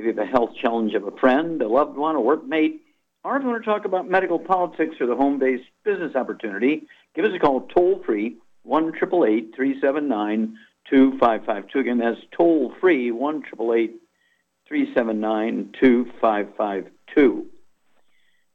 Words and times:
if 0.00 0.06
you 0.06 0.12
have 0.12 0.26
a 0.26 0.30
health 0.30 0.50
challenge 0.60 0.94
of 0.94 1.06
a 1.06 1.12
friend, 1.12 1.60
a 1.60 1.68
loved 1.68 1.96
one, 1.96 2.16
a 2.16 2.20
workmate, 2.20 2.78
or 3.22 3.36
if 3.36 3.42
you 3.42 3.48
want 3.48 3.62
to 3.62 3.70
talk 3.70 3.84
about 3.84 4.08
medical 4.08 4.38
politics 4.38 4.96
or 4.98 5.06
the 5.06 5.14
home-based 5.14 5.68
business 5.84 6.16
opportunity, 6.16 6.86
give 7.14 7.26
us 7.26 7.32
a 7.34 7.38
call 7.38 7.60
toll-free, 7.62 8.36
1 8.62 8.92
379 8.92 10.56
2552 10.88 11.78
Again, 11.78 11.98
that's 11.98 12.20
toll-free, 12.36 13.10
1 13.10 13.42
379 13.42 15.72
2552 15.78 17.46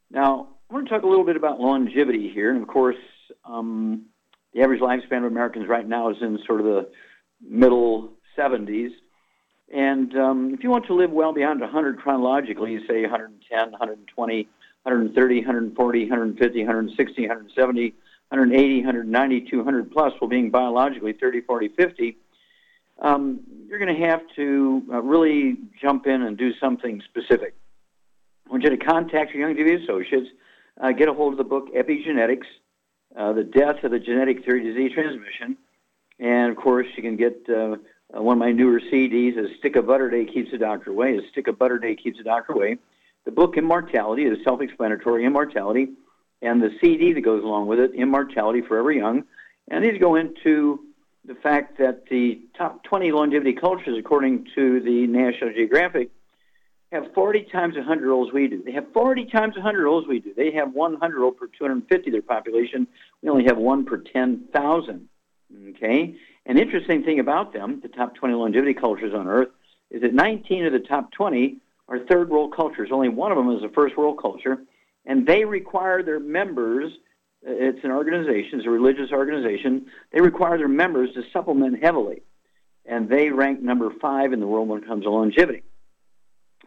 Now, 0.10 0.48
I 0.70 0.74
want 0.74 0.88
to 0.88 0.94
talk 0.94 1.04
a 1.04 1.08
little 1.08 1.26
bit 1.26 1.36
about 1.36 1.60
longevity 1.60 2.32
here. 2.34 2.52
And 2.52 2.64
of 2.64 2.68
course, 2.68 2.96
um, 3.44 4.06
the 4.54 4.64
average 4.64 4.82
lifespan 4.82 5.18
of 5.18 5.26
Americans 5.26 5.68
right 5.68 5.88
now 5.88 6.10
is 6.10 6.18
in 6.22 6.40
sort 6.48 6.62
of 6.62 6.66
the 6.66 6.90
middle 7.48 8.10
70s. 8.36 8.90
And 9.74 10.16
um, 10.18 10.54
if 10.54 10.64
you 10.64 10.70
want 10.70 10.86
to 10.88 10.94
live 10.94 11.12
well 11.12 11.34
beyond 11.34 11.62
100 11.62 12.00
chronologically, 12.00 12.74
you 12.74 12.86
say 12.88 13.02
110, 13.02 13.72
120, 13.72 14.48
130, 14.84 15.40
140, 15.40 16.00
150, 16.02 16.60
160, 16.60 17.22
170, 17.22 17.96
180, 18.30 18.76
190, 18.78 19.42
200 19.50 19.92
plus, 19.92 20.14
while 20.20 20.30
being 20.30 20.52
biologically 20.52 21.14
30, 21.14 21.42
40, 21.42 21.70
50, 21.70 22.18
um, 23.02 23.40
you're 23.68 23.80
going 23.80 23.94
to 23.94 24.08
have 24.08 24.22
to 24.36 24.84
uh, 24.92 25.02
really 25.02 25.58
jump 25.82 26.08
in 26.08 26.22
and 26.22 26.38
do 26.38 26.54
something 26.60 27.02
specific. 27.10 27.56
I 28.48 28.52
want 28.52 28.64
you 28.64 28.70
to 28.70 28.78
contact 28.78 29.34
your 29.34 29.50
Youngevity 29.50 29.84
associates, 29.84 30.30
uh, 30.80 30.92
get 30.92 31.08
a 31.08 31.14
hold 31.14 31.34
of 31.34 31.38
the 31.38 31.44
book 31.44 31.74
Epigenetics, 31.74 32.46
uh, 33.18 33.34
The 33.34 33.44
Death 33.44 33.84
of 33.84 33.92
the 33.92 34.00
Genetic 34.00 34.46
Theory 34.46 34.64
Disease 34.64 34.92
Transmission. 34.94 35.58
And 36.20 36.52
of 36.52 36.58
course, 36.58 36.88
you 36.96 37.04
can 37.04 37.18
get 37.18 37.46
uh, 37.50 37.78
uh, 38.14 38.22
one 38.22 38.38
of 38.38 38.40
my 38.40 38.52
newer 38.52 38.80
CDs, 38.80 39.38
is 39.38 39.58
Stick 39.60 39.76
of 39.76 39.88
Butter 39.88 40.10
Day 40.10 40.26
Keeps 40.26 40.52
the 40.52 40.58
Doctor 40.58 40.92
Away. 40.92 41.18
A 41.18 41.30
Stick 41.30 41.48
of 41.48 41.58
Butter 41.58 41.80
Day 41.80 41.96
Keeps 41.96 42.18
the 42.18 42.24
Doctor 42.24 42.54
Away. 42.54 42.78
The 43.26 43.32
book 43.32 43.58
Immortality 43.58 44.24
is 44.24 44.38
self 44.44 44.62
explanatory 44.62 45.26
Immortality. 45.26 45.90
And 46.42 46.62
the 46.62 46.70
CD 46.80 47.14
that 47.14 47.22
goes 47.22 47.44
along 47.44 47.68
with 47.68 47.80
it, 47.80 47.94
Immortality 47.96 48.62
Forever 48.62 48.92
Young. 48.92 49.24
And 49.68 49.84
these 49.84 50.00
go 50.00 50.16
into 50.16 50.82
the 51.26 51.36
fact 51.36 51.80
that 51.80 52.06
the 52.08 52.42
top 52.56 52.84
20 52.84 53.12
longevity 53.12 53.54
cultures, 53.54 53.98
according 53.98 54.48
to 54.56 54.80
the 54.82 55.08
National 55.08 55.52
Geographic, 55.54 56.12
have 56.92 57.12
40 57.14 57.44
times 57.52 57.76
100 57.76 58.12
olds 58.12 58.32
we 58.32 58.48
do. 58.48 58.62
They 58.64 58.74
have 58.74 58.92
40 58.94 59.26
times 59.26 59.56
100 59.56 59.88
olds 59.88 60.08
we 60.08 60.20
do. 60.20 60.34
They 60.36 60.52
have 60.52 60.74
100 60.74 61.24
old 61.24 61.38
per 61.38 61.48
250 61.48 62.12
their 62.12 62.22
population. 62.22 62.88
We 63.22 63.30
only 63.30 63.46
have 63.46 63.58
one 63.58 63.86
per 63.86 63.98
10,000. 63.98 65.10
Okay? 65.70 66.16
An 66.46 66.58
interesting 66.60 67.04
thing 67.04 67.20
about 67.20 67.54
them, 67.54 67.80
the 67.82 67.90
top 67.90 68.16
20 68.16 68.34
longevity 68.36 68.74
cultures 68.74 69.14
on 69.14 69.28
Earth, 69.28 69.50
is 69.90 70.02
that 70.02 70.14
19 70.14 70.66
of 70.66 70.74
the 70.74 70.80
top 70.80 71.12
20 71.12 71.58
are 71.88 72.00
third 72.00 72.30
world 72.30 72.54
cultures. 72.56 72.90
Only 72.92 73.10
one 73.10 73.32
of 73.32 73.38
them 73.38 73.52
is 73.52 73.64
a 73.64 73.70
first 73.70 73.98
world 73.98 74.20
culture, 74.22 74.58
and 75.06 75.28
they 75.28 75.46
require 75.46 76.04
their 76.04 76.20
members 76.20 76.92
it's 77.48 77.84
an 77.84 77.92
organization, 77.92 78.60
it's 78.60 78.66
a 78.68 78.72
religious 78.72 79.12
organization. 79.12 79.86
They 80.12 80.20
require 80.20 80.58
their 80.58 80.68
members 80.68 81.14
to 81.14 81.24
supplement 81.32 81.82
heavily, 81.82 82.24
and 82.86 83.08
they 83.08 83.30
rank 83.30 83.62
number 83.62 83.92
five 84.02 84.34
in 84.34 84.40
the 84.40 84.48
world 84.48 84.68
when 84.68 84.82
it 84.82 84.88
comes 84.88 85.04
to 85.04 85.12
longevity. 85.12 85.62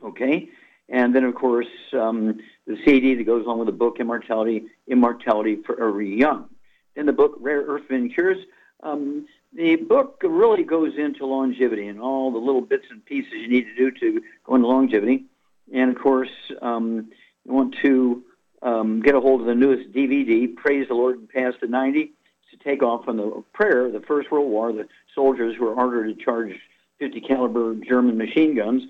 Okay, 0.05 0.49
and 0.89 1.15
then 1.15 1.25
of 1.25 1.35
course 1.35 1.67
um, 1.93 2.39
the 2.67 2.77
CD 2.85 3.17
that 3.17 3.25
goes 3.25 3.45
along 3.45 3.59
with 3.59 3.67
the 3.67 3.73
book 3.73 3.97
Immortality, 3.99 4.67
Immortality 4.87 5.57
Forever 5.67 6.01
Young. 6.01 6.49
Then 6.95 7.07
the 7.07 7.13
book 7.13 7.35
Rare 7.41 7.63
Earth 7.63 7.89
Cures. 8.15 8.39
Um, 8.81 9.27
the 9.55 9.77
book 9.77 10.21
really 10.23 10.63
goes 10.63 10.93
into 10.99 11.27
longevity 11.27 11.89
and 11.89 12.01
all 12.01 12.31
the 12.31 12.39
little 12.39 12.61
bits 12.61 12.85
and 12.91 13.05
pieces 13.05 13.33
you 13.33 13.49
need 13.49 13.65
to 13.65 13.75
do 13.75 13.91
to 13.91 14.21
go 14.45 14.55
into 14.55 14.67
longevity. 14.67 15.25
And 15.73 15.95
of 15.95 16.03
course, 16.03 16.31
um, 16.61 17.11
you 17.45 17.53
want 17.53 17.77
to 17.83 18.23
um, 18.63 19.01
get 19.01 19.15
a 19.15 19.21
hold 19.21 19.41
of 19.41 19.47
the 19.47 19.55
newest 19.55 19.93
DVD, 19.93 20.55
Praise 20.55 20.89
the 20.89 20.95
Lord 20.95 21.19
and 21.19 21.29
Pass 21.29 21.55
the 21.61 21.67
90, 21.67 22.13
to 22.51 22.57
take 22.65 22.83
off 22.83 23.09
on 23.09 23.17
the 23.17 23.43
prayer 23.53 23.87
of 23.87 23.93
the 23.93 24.01
First 24.01 24.31
World 24.31 24.51
War. 24.51 24.73
The 24.73 24.89
soldiers 25.15 25.59
were 25.59 25.75
ordered 25.75 26.17
to 26.17 26.25
charge 26.25 26.53
50 26.99 27.21
caliber 27.23 27.75
German 27.75 28.19
machine 28.19 28.57
guns. 28.57 28.83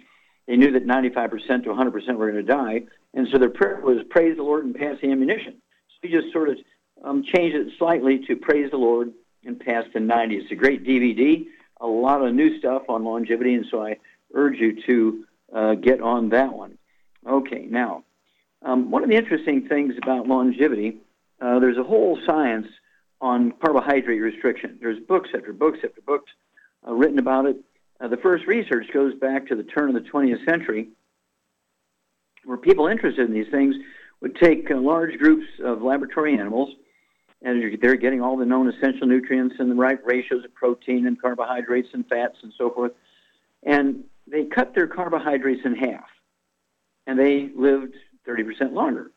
They 0.46 0.56
knew 0.56 0.72
that 0.72 0.86
95% 0.86 1.64
to 1.64 1.68
100% 1.68 1.92
were 2.16 2.30
going 2.30 2.34
to 2.34 2.42
die, 2.42 2.82
and 3.14 3.28
so 3.30 3.38
their 3.38 3.50
prayer 3.50 3.80
was 3.82 3.98
Praise 4.10 4.36
the 4.36 4.42
Lord 4.42 4.64
and 4.64 4.74
pass 4.74 4.96
the 5.02 5.10
ammunition. 5.10 5.54
So 5.88 6.08
he 6.08 6.08
just 6.08 6.32
sort 6.32 6.48
of 6.48 6.56
um, 7.04 7.22
changed 7.22 7.56
it 7.56 7.68
slightly 7.78 8.20
to 8.26 8.36
Praise 8.36 8.70
the 8.70 8.78
Lord 8.78 9.12
and 9.44 9.58
pass 9.58 9.84
the 9.94 10.00
90. 10.00 10.36
It's 10.36 10.52
a 10.52 10.54
great 10.54 10.84
DVD, 10.84 11.46
a 11.80 11.86
lot 11.86 12.24
of 12.24 12.34
new 12.34 12.58
stuff 12.58 12.82
on 12.88 13.04
longevity, 13.04 13.54
and 13.54 13.66
so 13.70 13.82
I 13.82 13.96
urge 14.34 14.58
you 14.58 14.82
to 14.86 15.24
uh, 15.54 15.74
get 15.74 16.00
on 16.00 16.30
that 16.30 16.52
one. 16.52 16.78
Okay, 17.26 17.66
now 17.68 18.04
um, 18.62 18.90
one 18.90 19.02
of 19.02 19.10
the 19.10 19.16
interesting 19.16 19.68
things 19.68 19.94
about 20.02 20.26
longevity, 20.26 20.98
uh, 21.40 21.58
there's 21.58 21.78
a 21.78 21.84
whole 21.84 22.18
science 22.26 22.66
on 23.20 23.52
carbohydrate 23.64 24.20
restriction. 24.20 24.78
There's 24.80 24.98
books 25.06 25.30
after 25.34 25.52
books 25.52 25.78
after 25.84 26.00
books 26.00 26.30
uh, 26.86 26.92
written 26.92 27.18
about 27.18 27.46
it. 27.46 27.56
Uh, 28.00 28.08
the 28.08 28.16
first 28.16 28.46
research 28.46 28.86
goes 28.92 29.14
back 29.14 29.46
to 29.48 29.56
the 29.56 29.64
turn 29.64 29.94
of 29.94 30.02
the 30.02 30.08
20th 30.08 30.44
century, 30.48 30.88
where 32.44 32.56
people 32.56 32.86
interested 32.86 33.28
in 33.28 33.34
these 33.34 33.50
things 33.50 33.74
would 34.20 34.36
take 34.36 34.70
uh, 34.70 34.76
large 34.76 35.18
groups 35.18 35.46
of 35.64 35.82
laboratory 35.82 36.34
animals, 36.34 36.70
and 37.42 37.80
they're 37.80 37.96
getting 37.96 38.20
all 38.20 38.36
the 38.36 38.44
known 38.44 38.68
essential 38.68 39.06
nutrients 39.06 39.56
and 39.58 39.70
the 39.70 39.74
right 39.74 39.98
ratios 40.04 40.44
of 40.44 40.54
protein 40.54 41.06
and 41.06 41.20
carbohydrates 41.20 41.88
and 41.92 42.06
fats 42.08 42.36
and 42.42 42.52
so 42.58 42.70
forth, 42.70 42.92
and 43.62 44.04
they 44.26 44.44
cut 44.44 44.74
their 44.74 44.86
carbohydrates 44.86 45.62
in 45.64 45.74
half, 45.74 46.08
and 47.06 47.18
they 47.18 47.50
lived 47.54 47.94
30% 48.26 48.72
longer. 48.72 49.10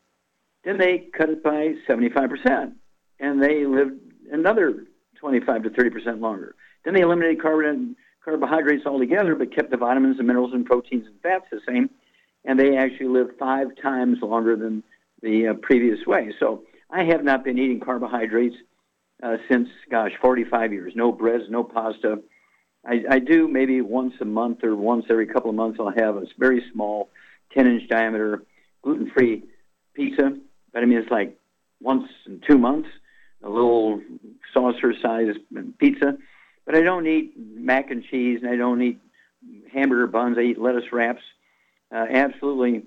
Then 0.63 0.77
they 0.77 1.09
cut 1.17 1.29
it 1.29 1.43
by 1.43 1.73
75%, 1.87 2.73
and 3.19 3.41
they 3.41 3.65
lived 3.65 3.99
another 4.31 4.85
25 5.15 5.63
to 5.63 5.69
30% 5.69 6.21
longer. 6.21 6.55
Then 6.85 6.93
they 6.93 7.01
eliminated 7.01 7.41
carbon 7.41 7.95
carbohydrates 8.23 8.85
altogether, 8.85 9.35
but 9.35 9.53
kept 9.53 9.71
the 9.71 9.77
vitamins 9.77 10.19
and 10.19 10.27
minerals 10.27 10.53
and 10.53 10.65
proteins 10.65 11.07
and 11.07 11.19
fats 11.21 11.45
the 11.51 11.59
same, 11.67 11.89
and 12.45 12.59
they 12.59 12.77
actually 12.77 13.07
lived 13.07 13.37
five 13.39 13.67
times 13.81 14.19
longer 14.21 14.55
than 14.55 14.83
the 15.21 15.47
uh, 15.47 15.53
previous 15.61 16.05
way. 16.05 16.31
So 16.39 16.63
I 16.91 17.03
have 17.05 17.23
not 17.23 17.43
been 17.43 17.57
eating 17.57 17.79
carbohydrates 17.79 18.55
uh, 19.23 19.37
since, 19.49 19.69
gosh, 19.89 20.11
45 20.21 20.73
years. 20.73 20.93
No 20.95 21.11
breads, 21.11 21.45
no 21.49 21.63
pasta. 21.63 22.21
I, 22.85 23.03
I 23.09 23.19
do 23.19 23.47
maybe 23.47 23.81
once 23.81 24.13
a 24.19 24.25
month 24.25 24.63
or 24.63 24.75
once 24.75 25.05
every 25.09 25.27
couple 25.27 25.49
of 25.49 25.55
months. 25.55 25.79
I'll 25.79 25.91
have 25.91 26.17
a 26.17 26.25
very 26.37 26.63
small, 26.73 27.09
10-inch 27.55 27.87
diameter 27.89 28.43
gluten-free 28.81 29.43
pizza, 29.93 30.31
but 30.73 30.81
I 30.81 30.85
mean 30.85 30.97
it's 30.97 31.11
like 31.11 31.37
once 31.79 32.07
in 32.25 32.41
two 32.47 32.57
months, 32.57 32.89
a 33.43 33.49
little 33.49 34.01
saucer-sized 34.53 35.39
pizza. 35.77 36.17
But 36.65 36.75
I 36.75 36.81
don't 36.81 37.07
eat 37.07 37.33
mac 37.37 37.91
and 37.91 38.03
cheese, 38.03 38.39
and 38.41 38.51
I 38.51 38.55
don't 38.55 38.81
eat 38.81 38.99
hamburger 39.73 40.07
buns. 40.07 40.37
I 40.37 40.41
eat 40.41 40.59
lettuce 40.59 40.91
wraps. 40.91 41.21
Uh, 41.93 42.05
absolutely 42.09 42.83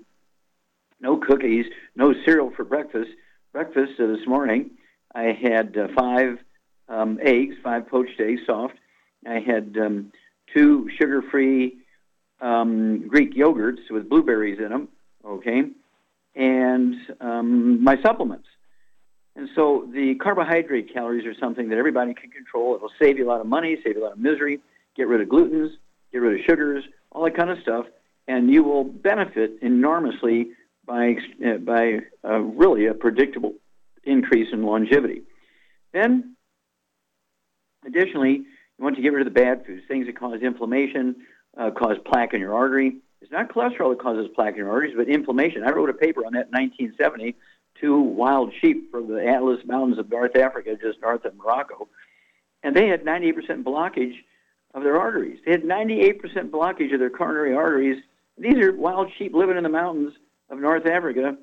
no 0.99 1.17
cookies, 1.17 1.65
no 1.95 2.13
cereal 2.25 2.51
for 2.55 2.63
breakfast. 2.63 3.09
Breakfast 3.55 3.93
this 3.97 4.27
morning, 4.27 4.71
I 5.15 5.27
had 5.31 5.77
uh, 5.77 5.87
five 5.95 6.39
um, 6.89 7.19
eggs, 7.21 7.55
five 7.63 7.87
poached 7.87 8.19
eggs, 8.19 8.41
soft, 8.45 8.73
I 9.25 9.39
had 9.39 9.77
um, 9.77 10.11
two 10.53 10.89
sugar-free 10.99 11.77
um, 12.41 13.07
Greek 13.07 13.33
yogurts 13.33 13.89
with 13.89 14.09
blueberries 14.09 14.59
in 14.59 14.71
them, 14.71 14.89
okay, 15.25 15.69
and 16.35 16.95
um, 17.21 17.81
my 17.81 17.95
supplements. 18.01 18.49
And 19.37 19.47
so 19.55 19.87
the 19.89 20.15
carbohydrate 20.15 20.93
calories 20.93 21.25
are 21.25 21.33
something 21.39 21.69
that 21.69 21.77
everybody 21.77 22.13
can 22.13 22.31
control. 22.31 22.75
It'll 22.75 22.91
save 22.99 23.17
you 23.17 23.25
a 23.25 23.29
lot 23.29 23.39
of 23.39 23.47
money, 23.47 23.77
save 23.85 23.95
you 23.95 24.03
a 24.03 24.07
lot 24.07 24.11
of 24.11 24.19
misery, 24.19 24.59
get 24.97 25.07
rid 25.07 25.21
of 25.21 25.29
glutens, 25.29 25.69
get 26.11 26.17
rid 26.17 26.37
of 26.37 26.45
sugars, 26.45 26.83
all 27.09 27.23
that 27.23 27.37
kind 27.37 27.49
of 27.49 27.59
stuff, 27.59 27.85
and 28.27 28.51
you 28.51 28.63
will 28.63 28.83
benefit 28.83 29.59
enormously 29.61 30.49
by 30.85 31.15
by 31.59 31.99
really 32.23 32.87
a 32.87 32.93
predictable 32.93 33.53
increase 34.03 34.47
in 34.53 34.63
longevity. 34.63 35.21
Then, 35.93 36.35
additionally, 37.85 38.43
you 38.77 38.83
want 38.83 38.95
to 38.97 39.01
get 39.01 39.13
rid 39.13 39.25
of 39.25 39.33
the 39.33 39.39
bad 39.39 39.65
foods, 39.65 39.83
things 39.87 40.05
that 40.07 40.17
cause 40.17 40.41
inflammation, 40.41 41.15
uh, 41.57 41.71
cause 41.71 41.97
plaque 42.05 42.33
in 42.33 42.41
your 42.41 42.55
artery. 42.55 42.97
It's 43.21 43.31
not 43.31 43.49
cholesterol 43.49 43.91
that 43.91 44.01
causes 44.01 44.27
plaque 44.35 44.53
in 44.53 44.59
your 44.59 44.71
arteries, 44.71 44.93
but 44.95 45.07
inflammation. 45.07 45.63
I 45.63 45.71
wrote 45.71 45.89
a 45.89 45.93
paper 45.93 46.25
on 46.25 46.33
that 46.33 46.47
in 46.47 46.51
1970. 46.51 47.35
Two 47.79 47.99
wild 47.99 48.53
sheep 48.61 48.91
from 48.91 49.07
the 49.07 49.25
Atlas 49.27 49.59
Mountains 49.65 49.99
of 49.99 50.09
North 50.09 50.37
Africa, 50.37 50.77
just 50.81 51.01
north 51.01 51.25
of 51.25 51.35
Morocco, 51.35 51.89
and 52.63 52.75
they 52.75 52.87
had 52.87 53.03
98% 53.03 53.63
blockage 53.63 54.15
of 54.73 54.83
their 54.83 54.97
arteries. 54.97 55.39
They 55.45 55.51
had 55.51 55.63
98% 55.63 56.21
blockage 56.51 56.93
of 56.93 56.99
their 56.99 57.09
coronary 57.09 57.53
arteries. 57.53 58.01
These 58.37 58.57
are 58.57 58.73
wild 58.73 59.11
sheep 59.17 59.33
living 59.33 59.57
in 59.57 59.63
the 59.63 59.69
mountains 59.69 60.13
of 60.49 60.59
North 60.59 60.85
Africa, 60.85 61.37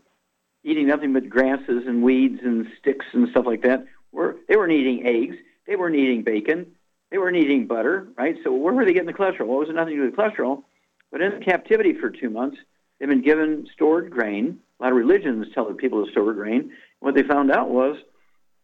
eating 0.64 0.86
nothing 0.86 1.12
but 1.12 1.28
grasses 1.28 1.84
and 1.86 2.02
weeds 2.02 2.40
and 2.42 2.66
sticks 2.78 3.06
and 3.12 3.28
stuff 3.30 3.46
like 3.46 3.62
that. 3.62 3.84
Were 4.12 4.36
they 4.48 4.56
weren't 4.56 4.72
eating 4.72 5.06
eggs, 5.06 5.36
they 5.66 5.76
weren't 5.76 5.96
eating 5.96 6.22
bacon, 6.22 6.72
they 7.10 7.18
weren't 7.18 7.36
eating 7.36 7.66
butter, 7.66 8.08
right? 8.16 8.36
So 8.44 8.52
where 8.52 8.72
were 8.72 8.84
they 8.84 8.92
getting 8.92 9.06
the 9.06 9.12
cholesterol? 9.12 9.46
Well, 9.46 9.62
it 9.62 9.68
was 9.68 9.74
nothing 9.74 9.96
to 9.96 10.02
do 10.02 10.10
with 10.10 10.16
cholesterol. 10.16 10.62
But 11.10 11.20
in 11.20 11.42
captivity 11.42 11.94
for 11.94 12.10
two 12.10 12.30
months, 12.30 12.56
they've 12.98 13.08
been 13.08 13.22
given 13.22 13.66
stored 13.74 14.10
grain. 14.10 14.60
A 14.80 14.82
lot 14.82 14.92
of 14.92 14.98
religions 14.98 15.46
tell 15.54 15.68
the 15.68 15.74
people 15.74 16.04
to 16.04 16.10
store 16.10 16.32
grain. 16.32 16.72
What 17.00 17.14
they 17.14 17.22
found 17.22 17.50
out 17.50 17.70
was 17.70 17.96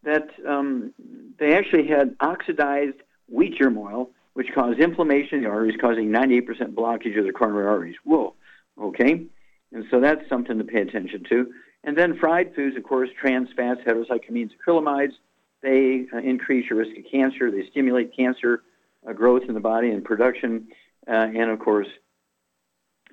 that 0.03 0.29
um, 0.47 0.93
they 1.37 1.55
actually 1.55 1.87
had 1.87 2.15
oxidized 2.19 2.97
wheat 3.27 3.55
germ 3.59 3.77
oil, 3.77 4.09
which 4.33 4.47
caused 4.53 4.79
inflammation 4.79 5.39
in 5.39 5.43
the 5.43 5.49
arteries, 5.49 5.77
causing 5.79 6.09
98% 6.09 6.45
blockage 6.73 7.17
of 7.19 7.25
the 7.25 7.31
coronary 7.31 7.67
arteries. 7.67 7.95
Whoa, 8.03 8.33
okay? 8.81 9.25
And 9.71 9.85
so 9.91 9.99
that's 9.99 10.27
something 10.29 10.57
to 10.57 10.63
pay 10.63 10.81
attention 10.81 11.23
to. 11.29 11.53
And 11.83 11.97
then 11.97 12.17
fried 12.17 12.55
foods, 12.55 12.75
of 12.75 12.83
course, 12.83 13.09
trans 13.19 13.49
fats, 13.55 13.81
heterocyclamines, 13.85 14.51
acrylamides, 14.67 15.13
they 15.61 16.05
uh, 16.13 16.17
increase 16.17 16.69
your 16.69 16.79
risk 16.79 16.97
of 16.97 17.03
cancer. 17.11 17.51
They 17.51 17.67
stimulate 17.69 18.15
cancer 18.15 18.63
uh, 19.07 19.13
growth 19.13 19.43
in 19.47 19.53
the 19.53 19.59
body 19.59 19.89
and 19.89 20.03
production. 20.03 20.67
Uh, 21.07 21.27
and 21.35 21.49
of 21.49 21.59
course, 21.59 21.87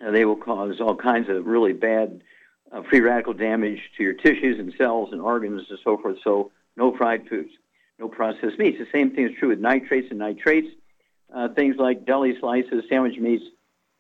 uh, 0.05 0.11
they 0.11 0.25
will 0.25 0.37
cause 0.37 0.81
all 0.81 0.97
kinds 0.97 1.29
of 1.29 1.47
really 1.47 1.73
bad 1.73 2.23
uh, 2.71 2.83
free 2.83 3.01
radical 3.01 3.33
damage 3.33 3.81
to 3.97 4.03
your 4.03 4.13
tissues 4.13 4.59
and 4.59 4.73
cells 4.77 5.11
and 5.13 5.21
organs 5.21 5.63
and 5.71 5.79
so 5.85 5.97
forth. 5.99 6.19
So, 6.23 6.53
no 6.77 6.95
fried 6.97 7.27
foods, 7.29 7.51
no 7.99 8.09
processed 8.09 8.59
meats. 8.59 8.79
The 8.79 8.87
same 8.93 9.13
thing 9.13 9.27
is 9.27 9.33
true 9.39 9.49
with 9.49 9.61
nitrates 9.61 10.09
and 10.11 10.19
nitrates. 10.19 10.69
Uh, 11.35 11.49
things 11.49 11.77
like 11.79 12.05
deli 12.05 12.39
slices, 12.39 12.85
sandwich 12.89 13.19
meats, 13.19 13.45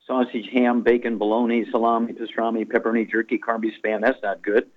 sausage, 0.06 0.48
ham, 0.52 0.82
bacon, 0.82 1.18
bologna, 1.18 1.64
salami, 1.70 2.12
pastrami, 2.12 2.64
pepperoni, 2.64 3.10
jerky, 3.10 3.40
beef, 3.60 3.74
spam. 3.82 4.02
That's 4.02 4.22
not 4.22 4.42
good. 4.42 4.70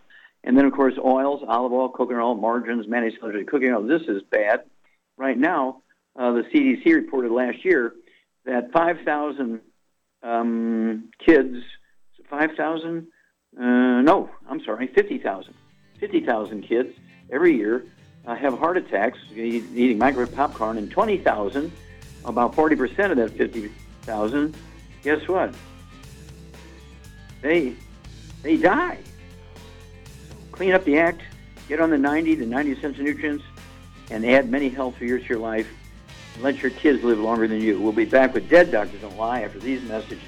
And 0.43 0.57
then, 0.57 0.65
of 0.65 0.73
course, 0.73 0.95
oils, 0.97 1.43
olive 1.47 1.73
oil, 1.73 1.89
coconut 1.89 2.21
oil, 2.21 2.35
margarines, 2.35 2.87
mayonnaise, 2.87 3.13
cooking 3.47 3.71
oil. 3.71 3.83
This 3.83 4.03
is 4.07 4.21
bad. 4.31 4.61
Right 5.17 5.37
now, 5.37 5.81
uh, 6.17 6.31
the 6.31 6.43
CDC 6.43 6.85
reported 6.85 7.31
last 7.31 7.63
year 7.65 7.93
that 8.45 8.71
5,000 8.71 9.59
um, 10.23 11.09
kids, 11.25 11.57
5,000, 12.29 13.07
uh, 13.57 13.61
no, 13.61 14.29
I'm 14.49 14.63
sorry, 14.63 14.87
50,000, 14.87 15.53
50,000 15.99 16.61
kids 16.63 16.89
every 17.31 17.55
year 17.55 17.85
uh, 18.25 18.35
have 18.35 18.57
heart 18.57 18.77
attacks 18.77 19.19
eating 19.35 19.97
microwave 19.97 20.33
popcorn, 20.33 20.77
and 20.77 20.89
20,000, 20.89 21.71
about 22.25 22.55
40% 22.55 23.11
of 23.11 23.17
that 23.17 23.31
50,000, 23.31 24.55
guess 25.03 25.27
what? 25.27 25.53
They 27.41 27.75
they 28.41 28.57
die. 28.57 28.97
Clean 30.51 30.73
up 30.73 30.83
the 30.83 30.97
act, 30.97 31.21
get 31.67 31.79
on 31.79 31.89
the 31.89 31.97
90 31.97 32.35
to 32.37 32.45
90 32.45 32.81
cents 32.81 32.99
of 32.99 33.05
nutrients, 33.05 33.43
and 34.09 34.25
add 34.25 34.49
many 34.49 34.69
healthy 34.69 35.05
years 35.05 35.23
to 35.23 35.29
your 35.29 35.39
life. 35.39 35.67
And 36.35 36.43
let 36.43 36.61
your 36.61 36.71
kids 36.71 37.03
live 37.03 37.19
longer 37.19 37.47
than 37.47 37.61
you. 37.61 37.79
We'll 37.79 37.91
be 37.91 38.05
back 38.05 38.33
with 38.33 38.49
Dead 38.49 38.71
Doctors 38.71 39.01
Don't 39.01 39.17
Lie 39.17 39.41
after 39.41 39.59
these 39.59 39.81
messages. 39.83 40.19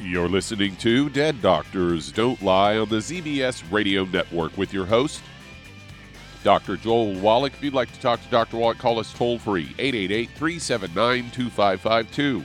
You're 0.00 0.28
listening 0.28 0.76
to 0.76 1.10
Dead 1.10 1.40
Doctors 1.40 2.10
Don't 2.10 2.42
Lie 2.42 2.78
on 2.78 2.88
the 2.88 2.96
ZBS 2.96 3.62
Radio 3.70 4.04
Network 4.04 4.56
with 4.58 4.72
your 4.72 4.86
host, 4.86 5.22
Dr. 6.42 6.76
Joel 6.76 7.14
Wallach. 7.20 7.52
If 7.52 7.62
you'd 7.62 7.74
like 7.74 7.92
to 7.92 8.00
talk 8.00 8.20
to 8.22 8.28
Dr. 8.28 8.56
Wallach, 8.56 8.78
call 8.78 8.98
us 8.98 9.12
toll 9.12 9.38
free 9.38 9.74
888 9.78 10.30
379 10.30 11.30
2552. 11.30 12.44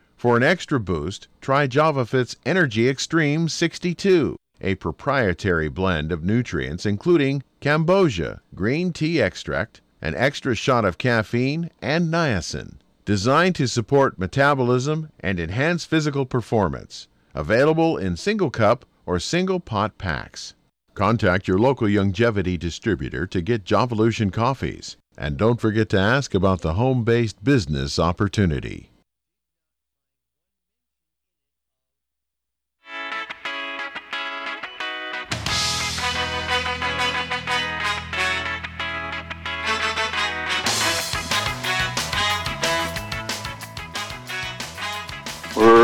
For 0.21 0.37
an 0.37 0.43
extra 0.43 0.79
boost, 0.79 1.29
try 1.41 1.67
JavaFit's 1.67 2.35
Energy 2.45 2.87
Extreme 2.87 3.49
62, 3.49 4.35
a 4.61 4.75
proprietary 4.75 5.67
blend 5.67 6.11
of 6.11 6.23
nutrients 6.23 6.85
including 6.85 7.41
cambogia, 7.59 8.41
green 8.53 8.93
tea 8.93 9.19
extract, 9.19 9.81
an 9.99 10.13
extra 10.13 10.53
shot 10.53 10.85
of 10.85 10.99
caffeine, 10.99 11.71
and 11.81 12.13
niacin, 12.13 12.75
designed 13.03 13.55
to 13.55 13.67
support 13.67 14.19
metabolism 14.19 15.09
and 15.21 15.39
enhance 15.39 15.85
physical 15.85 16.27
performance. 16.27 17.07
Available 17.33 17.97
in 17.97 18.15
single 18.15 18.51
cup 18.51 18.85
or 19.07 19.19
single 19.19 19.59
pot 19.59 19.97
packs. 19.97 20.53
Contact 20.93 21.47
your 21.47 21.57
local 21.57 21.87
Youngevity 21.87 22.59
distributor 22.59 23.25
to 23.25 23.41
get 23.41 23.65
Javalution 23.65 24.31
coffees. 24.31 24.97
And 25.17 25.35
don't 25.35 25.59
forget 25.59 25.89
to 25.89 25.99
ask 25.99 26.35
about 26.35 26.61
the 26.61 26.75
home 26.75 27.03
based 27.03 27.43
business 27.43 27.97
opportunity. 27.97 28.91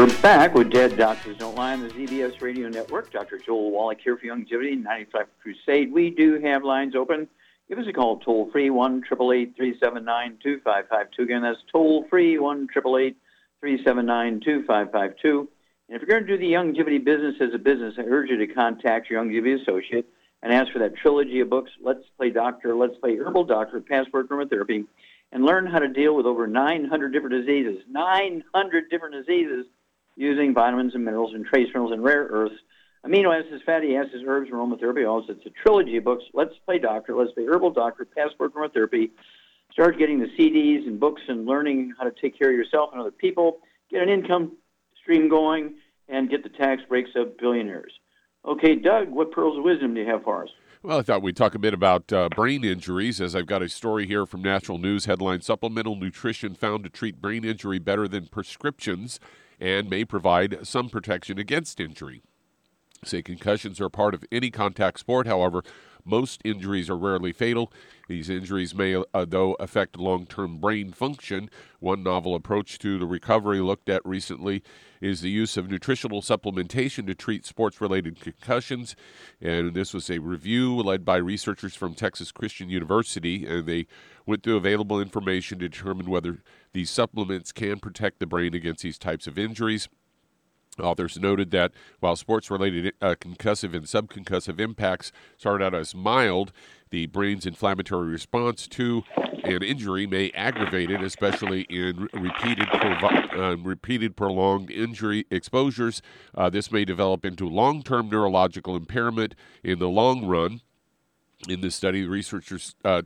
We're 0.08 0.22
back 0.22 0.54
with 0.54 0.70
Dead 0.70 0.96
Doctors 0.96 1.36
Don't 1.36 1.56
Lie 1.56 1.74
on 1.74 1.84
the 1.84 1.90
ZBS 1.90 2.42
Radio 2.42 2.70
Network. 2.70 3.12
Dr. 3.12 3.40
Joel 3.40 3.72
Wallach 3.72 4.00
here 4.02 4.16
for 4.16 4.26
Youngevity 4.26 4.82
95 4.82 5.26
Crusade. 5.42 5.92
We 5.92 6.12
do 6.12 6.40
have 6.40 6.64
lines 6.64 6.96
open. 6.96 7.28
Give 7.68 7.78
us 7.78 7.88
a 7.90 7.92
call 7.92 8.18
toll 8.20 8.50
free 8.50 8.70
1 8.70 9.04
379 9.04 10.38
2552. 10.42 11.22
Again, 11.22 11.42
that's 11.42 11.60
toll 11.70 12.06
free 12.10 12.40
1 12.40 12.70
379 12.70 14.40
2552. 14.46 15.50
And 15.90 15.96
if 15.98 16.02
you're 16.02 16.18
going 16.18 16.26
to 16.26 16.38
do 16.38 16.40
the 16.40 16.54
Youngevity 16.54 17.04
business 17.04 17.36
as 17.42 17.54
a 17.54 17.60
business, 17.60 17.96
I 17.98 18.04
urge 18.04 18.30
you 18.30 18.38
to 18.38 18.48
contact 18.48 19.10
your 19.10 19.22
Youngevity 19.22 19.62
associate 19.62 20.08
and 20.42 20.54
ask 20.54 20.72
for 20.72 20.80
that 20.80 20.96
trilogy 20.96 21.42
of 21.42 21.50
books, 21.50 21.72
Let's 21.82 22.06
Play 22.16 22.30
Doctor, 22.30 22.78
Let's 22.78 22.96
Play 23.00 23.18
Herbal 23.18 23.44
Doctor, 23.44 23.82
Passport 23.82 24.30
Aromatherapy, 24.30 24.86
and 25.34 25.44
learn 25.44 25.66
how 25.68 25.80
to 25.80 25.90
deal 25.90 26.16
with 26.16 26.26
over 26.26 26.48
900 26.48 27.12
different 27.12 27.46
diseases. 27.46 27.84
900 27.90 28.90
different 28.90 29.14
diseases 29.16 29.66
using 30.18 30.54
vitamins 30.54 30.96
and 30.96 31.06
minerals 31.06 31.34
and 31.34 31.46
trace 31.46 31.68
minerals 31.68 31.94
and 31.94 32.04
rare 32.04 32.28
earths, 32.30 32.56
amino 33.06 33.34
acids, 33.34 33.62
fatty 33.66 33.96
acids, 33.96 34.24
herbs, 34.28 34.50
and 34.52 34.60
aromatherapy. 34.60 35.08
Also, 35.08 35.34
it's 35.34 35.46
a 35.46 35.52
trilogy 35.62 35.98
of 35.98 36.04
books. 36.04 36.24
Let's 36.34 36.54
Play 36.66 36.80
Doctor, 36.80 37.16
Let's 37.16 37.32
Play 37.32 37.46
Herbal 37.46 37.72
Doctor, 37.72 38.06
Passport 38.06 38.54
Aromatherapy. 38.54 39.12
Start 39.72 40.00
getting 40.00 40.20
the 40.20 40.28
CDs 40.38 40.88
and 40.88 41.00
books 41.00 41.22
and 41.28 41.46
learning 41.46 41.94
how 41.98 42.04
to 42.04 42.12
take 42.20 42.38
care 42.38 42.50
of 42.50 42.56
yourself 42.56 42.90
and 42.92 43.00
other 43.00 43.12
people. 43.12 43.60
Get 43.92 44.02
an 44.02 44.10
income 44.10 44.58
stream 45.00 45.30
going 45.30 45.76
and 46.10 46.30
get 46.30 46.42
the 46.44 46.50
tax 46.50 46.82
breaks 46.90 47.12
of 47.16 47.38
billionaires. 47.38 47.94
Okay, 48.44 48.76
Doug, 48.76 49.10
what 49.10 49.32
pearls 49.32 49.58
of 49.58 49.64
wisdom 49.64 49.94
do 49.94 50.02
you 50.02 50.08
have 50.08 50.24
for 50.24 50.44
us? 50.44 50.50
Well, 50.82 51.00
I 51.00 51.02
thought 51.02 51.22
we'd 51.22 51.36
talk 51.36 51.54
a 51.54 51.60
bit 51.60 51.74
about 51.74 52.12
uh, 52.14 52.30
brain 52.30 52.64
injuries, 52.64 53.20
as 53.20 53.36
I've 53.36 53.46
got 53.46 53.62
a 53.62 53.70
story 53.70 54.08
here 54.08 54.26
from 54.26 54.42
National 54.42 54.78
News 54.78 55.06
headline 55.06 55.42
Supplemental 55.42 55.96
nutrition 55.96 56.56
found 56.56 56.84
to 56.86 56.90
treat 56.90 57.22
brain 57.22 57.44
injury 57.44 57.78
better 57.78 58.08
than 58.08 58.28
prescriptions 58.28 59.20
and 59.60 59.90
may 59.90 60.06
provide 60.06 60.66
some 60.66 60.90
protection 60.90 61.38
against 61.38 61.80
injury. 61.80 62.22
Say 63.04 63.22
concussions 63.22 63.80
are 63.80 63.90
part 63.90 64.14
of 64.14 64.24
any 64.32 64.50
contact 64.50 65.00
sport, 65.00 65.28
however, 65.28 65.64
most 66.04 66.42
injuries 66.46 66.90
are 66.90 66.98
rarely 66.98 67.34
fatal. 67.34 67.72
These 68.08 68.30
injuries 68.30 68.74
may, 68.74 68.96
uh, 68.96 69.26
though, 69.28 69.56
affect 69.56 69.98
long 69.98 70.26
term 70.26 70.58
brain 70.58 70.94
function. 70.94 71.50
One 71.80 72.02
novel 72.02 72.34
approach 72.34 72.80
to 72.80 72.98
the 72.98 73.06
recovery 73.06 73.60
looked 73.60 73.90
at 73.90 74.06
recently 74.06 74.64
is 75.02 75.22
the 75.22 75.30
use 75.30 75.58
of 75.58 75.70
nutritional 75.70 76.22
supplementation 76.22 77.06
to 77.08 77.16
treat 77.16 77.46
sports 77.46 77.80
related 77.82 78.20
concussions. 78.20 78.96
And 79.42 79.74
this 79.74 79.94
was 79.94 80.10
a 80.10 80.20
review 80.20 80.76
led 80.78 81.06
by 81.06 81.18
researchers 81.18 81.76
from 81.76 81.94
Texas 81.94 82.32
Christian 82.32 82.70
University, 82.70 83.46
and 83.46 83.66
they 83.66 83.88
went 84.26 84.44
through 84.44 84.58
available 84.58 85.00
information 85.02 85.60
to 85.60 85.70
determine 85.70 86.10
whether 86.10 86.44
these 86.74 86.90
supplements 86.90 87.52
can 87.52 87.80
protect 87.80 88.20
the 88.20 88.26
brain 88.26 88.54
against 88.54 88.84
these 88.84 88.98
types 88.98 89.28
of 89.28 89.38
injuries. 89.38 89.88
Authors 90.80 91.20
noted 91.20 91.52
that 91.52 91.72
while 92.00 92.16
sports 92.16 92.50
related 92.52 92.94
uh, 93.02 93.16
concussive 93.16 93.74
and 93.74 93.86
subconcussive 93.86 94.60
impacts 94.60 95.12
start 95.38 95.62
out 95.62 95.74
as 95.74 95.96
mild, 95.96 96.52
the 96.90 97.08
brain's 97.08 97.46
inflammatory 97.46 98.08
response 98.08 98.68
to 98.68 99.04
an 99.44 99.64
injury 99.64 100.08
may 100.08 100.30
aggravate 100.32 100.90
it, 100.90 101.02
especially 101.02 101.62
in 101.70 102.08
repeated, 102.14 102.68
uh, 102.74 103.58
repeated 103.58 104.16
prolonged 104.16 104.72
injury 104.72 105.26
exposures. 105.30 106.02
Uh, 106.36 106.50
this 106.50 106.72
may 106.72 106.86
develop 106.86 107.26
into 107.26 107.48
long 107.48 107.84
term 107.84 108.10
neurological 108.10 108.76
impairment 108.76 109.36
in 109.64 109.80
the 109.80 109.90
long 109.90 110.26
run. 110.26 110.62
In 111.48 111.62
this 111.62 111.76
study, 111.76 112.06
researchers 112.06 112.76
uh, 112.84 113.04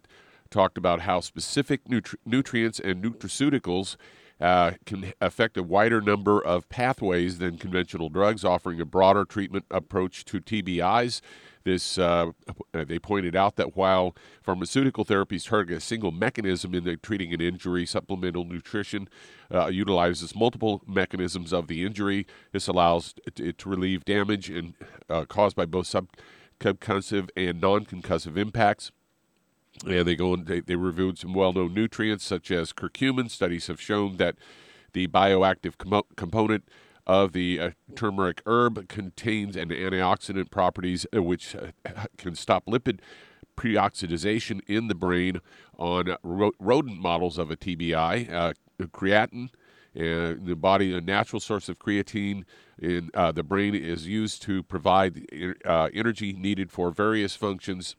talked 0.49 0.77
about 0.77 1.01
how 1.01 1.19
specific 1.19 1.85
nutri- 1.85 2.15
nutrients 2.25 2.79
and 2.79 3.03
nutraceuticals 3.03 3.97
uh, 4.41 4.71
can 4.85 5.13
affect 5.21 5.55
a 5.55 5.63
wider 5.63 6.01
number 6.01 6.43
of 6.43 6.67
pathways 6.67 7.37
than 7.37 7.57
conventional 7.57 8.09
drugs, 8.09 8.43
offering 8.43 8.81
a 8.81 8.85
broader 8.85 9.23
treatment 9.23 9.65
approach 9.69 10.25
to 10.25 10.41
TBIs. 10.41 11.21
This 11.63 11.99
uh, 11.99 12.31
they 12.73 12.97
pointed 12.97 13.35
out 13.35 13.55
that 13.57 13.77
while 13.77 14.15
pharmaceutical 14.41 15.05
therapies 15.05 15.47
target 15.47 15.77
a 15.77 15.79
single 15.79 16.11
mechanism 16.11 16.73
in 16.73 16.97
treating 17.03 17.33
an 17.33 17.41
injury, 17.41 17.85
supplemental 17.85 18.45
nutrition 18.45 19.07
uh, 19.53 19.67
utilizes 19.67 20.35
multiple 20.35 20.81
mechanisms 20.87 21.53
of 21.53 21.67
the 21.67 21.85
injury. 21.85 22.25
This 22.51 22.67
allows 22.67 23.13
it 23.37 23.59
to 23.59 23.69
relieve 23.69 24.05
damage 24.05 24.49
and 24.49 24.73
uh, 25.07 25.25
caused 25.25 25.55
by 25.55 25.65
both 25.65 25.85
subconcussive 25.85 27.29
and 27.37 27.61
non-concussive 27.61 28.37
impacts. 28.37 28.91
And 29.85 30.07
they 30.07 30.15
go 30.15 30.33
and 30.33 30.45
they, 30.45 30.59
they 30.59 30.75
reviewed 30.75 31.17
some 31.17 31.33
well-known 31.33 31.73
nutrients 31.73 32.23
such 32.23 32.51
as 32.51 32.73
curcumin. 32.73 33.29
Studies 33.29 33.67
have 33.67 33.81
shown 33.81 34.17
that 34.17 34.35
the 34.93 35.07
bioactive 35.07 35.77
com- 35.77 36.03
component 36.15 36.65
of 37.07 37.33
the 37.33 37.59
uh, 37.59 37.71
turmeric 37.95 38.41
herb 38.45 38.87
contains 38.87 39.55
an 39.55 39.69
antioxidant 39.69 40.51
properties 40.51 41.05
uh, 41.15 41.23
which 41.23 41.55
uh, 41.55 41.71
can 42.17 42.35
stop 42.35 42.65
lipid 42.65 42.99
peroxidation 43.57 44.61
in 44.67 44.87
the 44.87 44.95
brain 44.95 45.41
on 45.77 46.15
ro- 46.23 46.51
rodent 46.59 46.99
models 46.99 47.37
of 47.37 47.49
a 47.49 47.57
TBI. 47.57 48.31
Uh, 48.31 48.53
creatine, 48.87 49.49
in 49.93 50.45
the 50.45 50.55
body, 50.55 50.95
a 50.95 51.01
natural 51.01 51.39
source 51.39 51.67
of 51.69 51.77
creatine 51.77 52.43
in 52.79 53.09
uh, 53.13 53.31
the 53.31 53.43
brain 53.43 53.75
is 53.75 54.07
used 54.07 54.41
to 54.43 54.63
provide 54.63 55.25
energy 55.65 56.33
needed 56.33 56.71
for 56.71 56.91
various 56.91 57.35
functions 57.35 57.95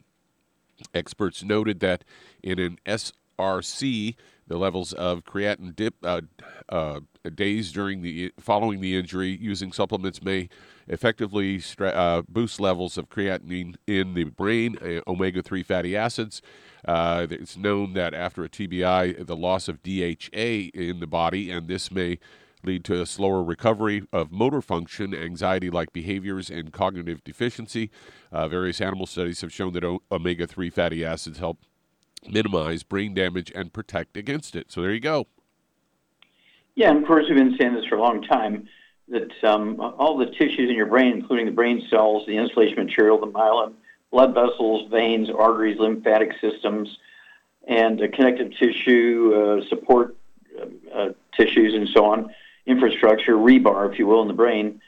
Experts 0.93 1.43
noted 1.43 1.79
that 1.81 2.03
in 2.41 2.59
an 2.59 2.77
SRC, 2.85 4.15
the 4.47 4.57
levels 4.57 4.93
of 4.93 5.23
creatine 5.23 5.75
dip 5.75 5.95
uh, 6.03 6.21
uh, 6.69 6.99
days 7.33 7.71
during 7.71 8.01
the 8.01 8.33
following 8.39 8.81
the 8.81 8.97
injury 8.97 9.37
using 9.39 9.71
supplements 9.71 10.21
may 10.21 10.49
effectively 10.87 11.59
stra- 11.59 11.89
uh, 11.89 12.21
boost 12.27 12.59
levels 12.59 12.97
of 12.97 13.09
creatinine 13.09 13.75
in 13.87 14.13
the 14.13 14.25
brain, 14.25 14.77
uh, 14.81 15.09
omega-3 15.09 15.65
fatty 15.65 15.95
acids. 15.95 16.41
Uh, 16.85 17.25
it's 17.29 17.55
known 17.55 17.93
that 17.93 18.13
after 18.13 18.43
a 18.43 18.49
TBI, 18.49 19.25
the 19.25 19.35
loss 19.37 19.69
of 19.69 19.81
DHA 19.81 20.71
in 20.73 20.99
the 20.99 21.07
body, 21.07 21.49
and 21.49 21.69
this 21.69 21.89
may 21.91 22.19
lead 22.65 22.83
to 22.85 23.01
a 23.01 23.05
slower 23.05 23.43
recovery 23.43 24.07
of 24.11 24.31
motor 24.31 24.61
function, 24.61 25.13
anxiety 25.13 25.69
like 25.69 25.93
behaviors, 25.93 26.49
and 26.49 26.71
cognitive 26.71 27.23
deficiency. 27.23 27.89
Uh, 28.31 28.47
various 28.47 28.81
animal 28.81 29.05
studies 29.05 29.41
have 29.41 29.51
shown 29.51 29.73
that 29.73 29.99
omega 30.11 30.47
3 30.47 30.69
fatty 30.69 31.03
acids 31.03 31.39
help 31.39 31.59
minimize 32.27 32.83
brain 32.83 33.13
damage 33.13 33.51
and 33.53 33.73
protect 33.73 34.17
against 34.17 34.55
it. 34.55 34.71
So 34.71 34.81
there 34.81 34.93
you 34.93 34.99
go. 34.99 35.27
Yeah, 36.75 36.89
and 36.89 36.99
of 36.99 37.05
course, 37.05 37.25
we've 37.27 37.37
been 37.37 37.55
saying 37.57 37.75
this 37.75 37.85
for 37.85 37.95
a 37.95 38.01
long 38.01 38.23
time 38.23 38.67
that 39.09 39.31
um, 39.43 39.79
all 39.79 40.17
the 40.17 40.25
tissues 40.25 40.69
in 40.69 40.75
your 40.75 40.87
brain, 40.87 41.13
including 41.13 41.45
the 41.45 41.51
brain 41.51 41.85
cells, 41.89 42.25
the 42.25 42.37
insulation 42.37 42.83
material, 42.83 43.19
the 43.19 43.27
myelin, 43.27 43.73
blood 44.11 44.33
vessels, 44.33 44.89
veins, 44.89 45.29
arteries, 45.29 45.77
lymphatic 45.77 46.31
systems, 46.39 46.97
and 47.67 48.01
uh, 48.01 48.07
connective 48.13 48.51
tissue, 48.57 49.33
uh, 49.35 49.67
support 49.67 50.15
uh, 50.59 50.65
uh 50.93 51.09
tissues, 51.35 51.73
and 51.73 51.87
so 51.89 52.05
on, 52.05 52.33
infrastructure, 52.65 53.33
rebar, 53.33 53.91
if 53.91 53.99
you 53.99 54.07
will, 54.07 54.21
in 54.21 54.27
the 54.27 54.33
brain. 54.33 54.81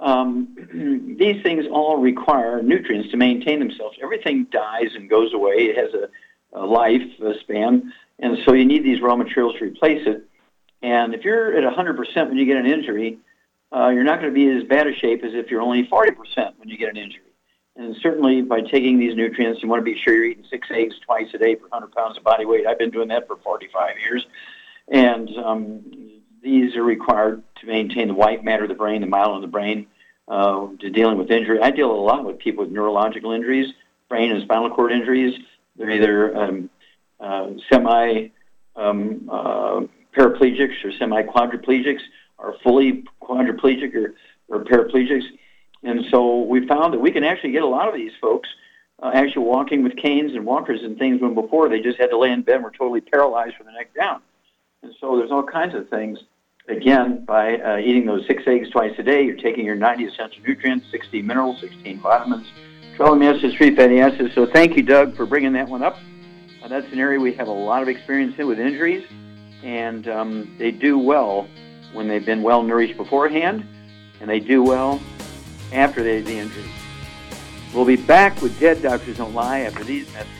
Um, 0.00 1.16
these 1.18 1.42
things 1.42 1.66
all 1.70 1.98
require 1.98 2.62
nutrients 2.62 3.10
to 3.10 3.16
maintain 3.16 3.58
themselves. 3.58 3.98
Everything 4.02 4.46
dies 4.50 4.94
and 4.94 5.08
goes 5.08 5.32
away. 5.34 5.52
It 5.52 5.76
has 5.76 5.94
a, 5.94 6.58
a 6.58 6.64
life 6.64 7.02
a 7.22 7.38
span, 7.40 7.92
and 8.18 8.38
so 8.44 8.52
you 8.54 8.64
need 8.64 8.84
these 8.84 9.00
raw 9.00 9.16
materials 9.16 9.56
to 9.58 9.64
replace 9.64 10.06
it. 10.06 10.24
And 10.82 11.14
if 11.14 11.24
you're 11.24 11.56
at 11.56 11.76
100% 11.76 12.28
when 12.28 12.36
you 12.36 12.46
get 12.46 12.56
an 12.56 12.66
injury, 12.66 13.18
uh, 13.74 13.88
you're 13.88 14.04
not 14.04 14.20
going 14.20 14.32
to 14.32 14.34
be 14.34 14.48
as 14.48 14.64
bad 14.64 14.86
a 14.86 14.94
shape 14.94 15.22
as 15.22 15.32
if 15.34 15.50
you're 15.50 15.60
only 15.60 15.86
40% 15.86 16.16
when 16.56 16.68
you 16.68 16.76
get 16.76 16.88
an 16.88 16.96
injury. 16.96 17.22
And 17.76 17.96
certainly 18.02 18.42
by 18.42 18.62
taking 18.62 18.98
these 18.98 19.14
nutrients, 19.14 19.62
you 19.62 19.68
want 19.68 19.80
to 19.80 19.84
be 19.84 19.98
sure 19.98 20.14
you're 20.14 20.24
eating 20.24 20.44
six 20.50 20.68
eggs 20.70 20.96
twice 21.04 21.28
a 21.34 21.38
day 21.38 21.54
per 21.54 21.68
100 21.68 21.94
pounds 21.94 22.16
of 22.16 22.24
body 22.24 22.44
weight. 22.44 22.66
I've 22.66 22.78
been 22.78 22.90
doing 22.90 23.08
that 23.08 23.26
for 23.26 23.36
45 23.36 23.96
years. 23.98 24.26
And 24.88 25.30
um, 25.38 26.09
these 26.42 26.76
are 26.76 26.82
required 26.82 27.42
to 27.60 27.66
maintain 27.66 28.08
the 28.08 28.14
white 28.14 28.44
matter 28.44 28.64
of 28.64 28.68
the 28.68 28.74
brain, 28.74 29.00
the 29.00 29.06
myelin 29.06 29.36
of 29.36 29.42
the 29.42 29.48
brain, 29.48 29.86
uh, 30.28 30.68
to 30.78 30.90
dealing 30.90 31.18
with 31.18 31.30
injury. 31.30 31.60
I 31.60 31.70
deal 31.70 31.90
a 31.90 31.92
lot 31.92 32.24
with 32.24 32.38
people 32.38 32.64
with 32.64 32.72
neurological 32.72 33.32
injuries, 33.32 33.72
brain 34.08 34.30
and 34.30 34.42
spinal 34.42 34.70
cord 34.70 34.92
injuries. 34.92 35.38
They're 35.76 35.90
either 35.90 36.36
um, 36.36 36.70
uh, 37.18 37.50
semi 37.70 38.28
um, 38.76 39.28
uh, 39.30 39.80
paraplegics 40.16 40.84
or 40.84 40.92
semi 40.98 41.22
quadriplegics, 41.22 42.00
or 42.38 42.56
fully 42.62 43.04
quadriplegic 43.22 43.94
or, 43.94 44.14
or 44.48 44.64
paraplegics. 44.64 45.24
And 45.82 46.04
so 46.10 46.42
we 46.42 46.66
found 46.66 46.92
that 46.94 47.00
we 47.00 47.10
can 47.10 47.24
actually 47.24 47.52
get 47.52 47.62
a 47.62 47.66
lot 47.66 47.88
of 47.88 47.94
these 47.94 48.12
folks 48.20 48.48
uh, 49.02 49.10
actually 49.14 49.44
walking 49.44 49.82
with 49.82 49.96
canes 49.96 50.32
and 50.34 50.44
walkers 50.44 50.82
and 50.82 50.98
things 50.98 51.20
when 51.20 51.34
before 51.34 51.68
they 51.68 51.80
just 51.80 51.98
had 51.98 52.10
to 52.10 52.18
lay 52.18 52.30
in 52.30 52.42
bed 52.42 52.56
and 52.56 52.64
were 52.64 52.70
totally 52.70 53.00
paralyzed 53.00 53.56
from 53.56 53.66
the 53.66 53.72
neck 53.72 53.92
down. 53.94 54.20
And 54.82 54.94
so 54.98 55.18
there's 55.18 55.30
all 55.30 55.42
kinds 55.42 55.74
of 55.74 55.88
things. 55.88 56.18
Again, 56.68 57.24
by 57.24 57.56
uh, 57.56 57.78
eating 57.78 58.06
those 58.06 58.26
six 58.26 58.44
eggs 58.46 58.70
twice 58.70 58.94
a 58.98 59.02
day, 59.02 59.24
you're 59.24 59.36
taking 59.36 59.64
your 59.64 59.74
90 59.74 60.04
essential 60.04 60.42
nutrients, 60.46 60.86
60 60.90 61.22
minerals, 61.22 61.60
16 61.60 62.00
vitamins, 62.00 62.46
12 62.96 63.18
amino 63.18 63.36
acids, 63.36 63.54
3 63.56 63.76
fatty 63.76 64.00
acids. 64.00 64.34
So 64.34 64.46
thank 64.46 64.76
you, 64.76 64.82
Doug, 64.82 65.16
for 65.16 65.26
bringing 65.26 65.52
that 65.54 65.68
one 65.68 65.82
up. 65.82 65.98
Uh, 66.62 66.68
that's 66.68 66.90
an 66.92 66.98
area 66.98 67.18
we 67.18 67.34
have 67.34 67.48
a 67.48 67.52
lot 67.52 67.82
of 67.82 67.88
experience 67.88 68.38
in 68.38 68.46
with 68.46 68.60
injuries, 68.60 69.06
and 69.62 70.06
um, 70.08 70.54
they 70.58 70.70
do 70.70 70.98
well 70.98 71.48
when 71.92 72.08
they've 72.08 72.24
been 72.24 72.42
well 72.42 72.62
nourished 72.62 72.96
beforehand, 72.96 73.66
and 74.20 74.30
they 74.30 74.40
do 74.40 74.62
well 74.62 75.00
after 75.72 76.02
they 76.02 76.16
have 76.16 76.26
the 76.26 76.38
injury. 76.38 76.70
We'll 77.74 77.84
be 77.84 77.96
back 77.96 78.40
with 78.42 78.58
Dead 78.60 78.82
Doctors 78.82 79.16
Don't 79.16 79.34
Lie 79.34 79.60
after 79.60 79.84
these 79.84 80.10
messages. 80.12 80.39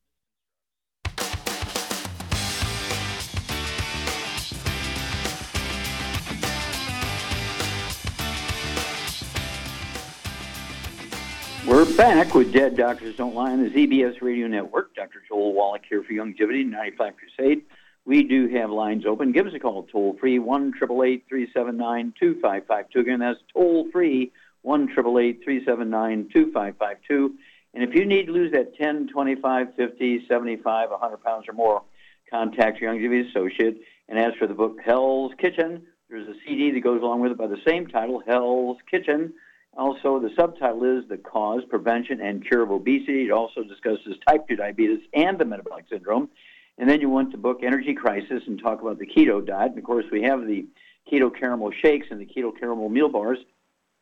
We're 11.67 11.85
back 11.95 12.33
with 12.33 12.51
Dead 12.51 12.75
Doctors 12.75 13.15
Don't 13.17 13.35
Lie 13.35 13.51
on 13.51 13.63
the 13.63 13.69
ZBS 13.69 14.19
Radio 14.23 14.47
Network. 14.47 14.95
Dr. 14.95 15.21
Joel 15.27 15.53
Wallach 15.53 15.83
here 15.87 16.01
for 16.01 16.11
Youngevity 16.11 16.65
95 16.67 17.13
Crusade. 17.15 17.61
We 18.03 18.23
do 18.23 18.47
have 18.47 18.71
lines 18.71 19.05
open. 19.05 19.31
Give 19.31 19.45
us 19.45 19.53
a 19.53 19.59
call 19.59 19.83
toll 19.83 20.17
free 20.19 20.39
1 20.39 20.73
379 20.79 22.13
2552. 22.19 22.99
Again, 22.99 23.19
that's 23.19 23.37
toll 23.53 23.87
free 23.91 24.31
1 24.63 24.87
379 24.87 26.29
2552. 26.33 27.35
And 27.75 27.83
if 27.83 27.93
you 27.93 28.05
need 28.05 28.25
to 28.25 28.31
lose 28.31 28.51
that 28.53 28.75
10, 28.75 29.09
25, 29.13 29.75
50, 29.75 30.25
75, 30.27 30.89
100 30.89 31.17
pounds 31.23 31.47
or 31.47 31.53
more, 31.53 31.83
contact 32.31 32.81
your 32.81 32.91
Youngevity 32.91 33.29
associate. 33.29 33.81
And 34.09 34.17
as 34.17 34.33
for 34.39 34.47
the 34.47 34.55
book 34.55 34.77
Hell's 34.83 35.33
Kitchen, 35.37 35.83
there's 36.09 36.27
a 36.27 36.33
CD 36.43 36.71
that 36.71 36.81
goes 36.81 37.03
along 37.03 37.21
with 37.21 37.33
it 37.33 37.37
by 37.37 37.47
the 37.47 37.61
same 37.67 37.85
title, 37.85 38.23
Hell's 38.25 38.77
Kitchen. 38.89 39.33
Also, 39.77 40.19
the 40.19 40.29
subtitle 40.37 40.83
is 40.83 41.07
The 41.07 41.17
Cause, 41.17 41.61
Prevention, 41.69 42.19
and 42.19 42.45
Cure 42.45 42.63
of 42.63 42.71
Obesity. 42.71 43.25
It 43.25 43.31
also 43.31 43.63
discusses 43.63 44.17
type 44.27 44.47
2 44.47 44.57
diabetes 44.57 44.99
and 45.13 45.39
the 45.39 45.45
metabolic 45.45 45.85
syndrome. 45.89 46.29
And 46.77 46.89
then 46.89 46.99
you 46.99 47.09
want 47.09 47.31
to 47.31 47.37
book 47.37 47.59
Energy 47.63 47.93
Crisis 47.93 48.43
and 48.47 48.61
talk 48.61 48.81
about 48.81 48.99
the 48.99 49.07
keto 49.07 49.45
diet. 49.45 49.71
And 49.71 49.77
of 49.77 49.83
course, 49.83 50.05
we 50.11 50.23
have 50.23 50.45
the 50.45 50.65
keto 51.11 51.31
caramel 51.37 51.71
shakes 51.71 52.07
and 52.11 52.19
the 52.19 52.25
keto 52.25 52.51
caramel 52.57 52.89
meal 52.89 53.09
bars. 53.09 53.37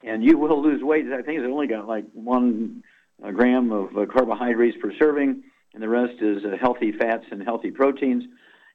And 0.03 0.23
you 0.23 0.37
will 0.37 0.61
lose 0.61 0.81
weight. 0.81 1.05
I 1.07 1.21
think 1.21 1.39
it's 1.39 1.47
only 1.47 1.67
got 1.67 1.87
like 1.87 2.05
one 2.13 2.83
uh, 3.23 3.31
gram 3.31 3.71
of 3.71 3.97
uh, 3.97 4.05
carbohydrates 4.05 4.77
per 4.81 4.93
serving, 4.97 5.43
and 5.73 5.83
the 5.83 5.89
rest 5.89 6.21
is 6.21 6.43
uh, 6.45 6.55
healthy 6.59 6.93
fats 6.93 7.25
and 7.31 7.43
healthy 7.43 7.69
proteins. 7.69 8.23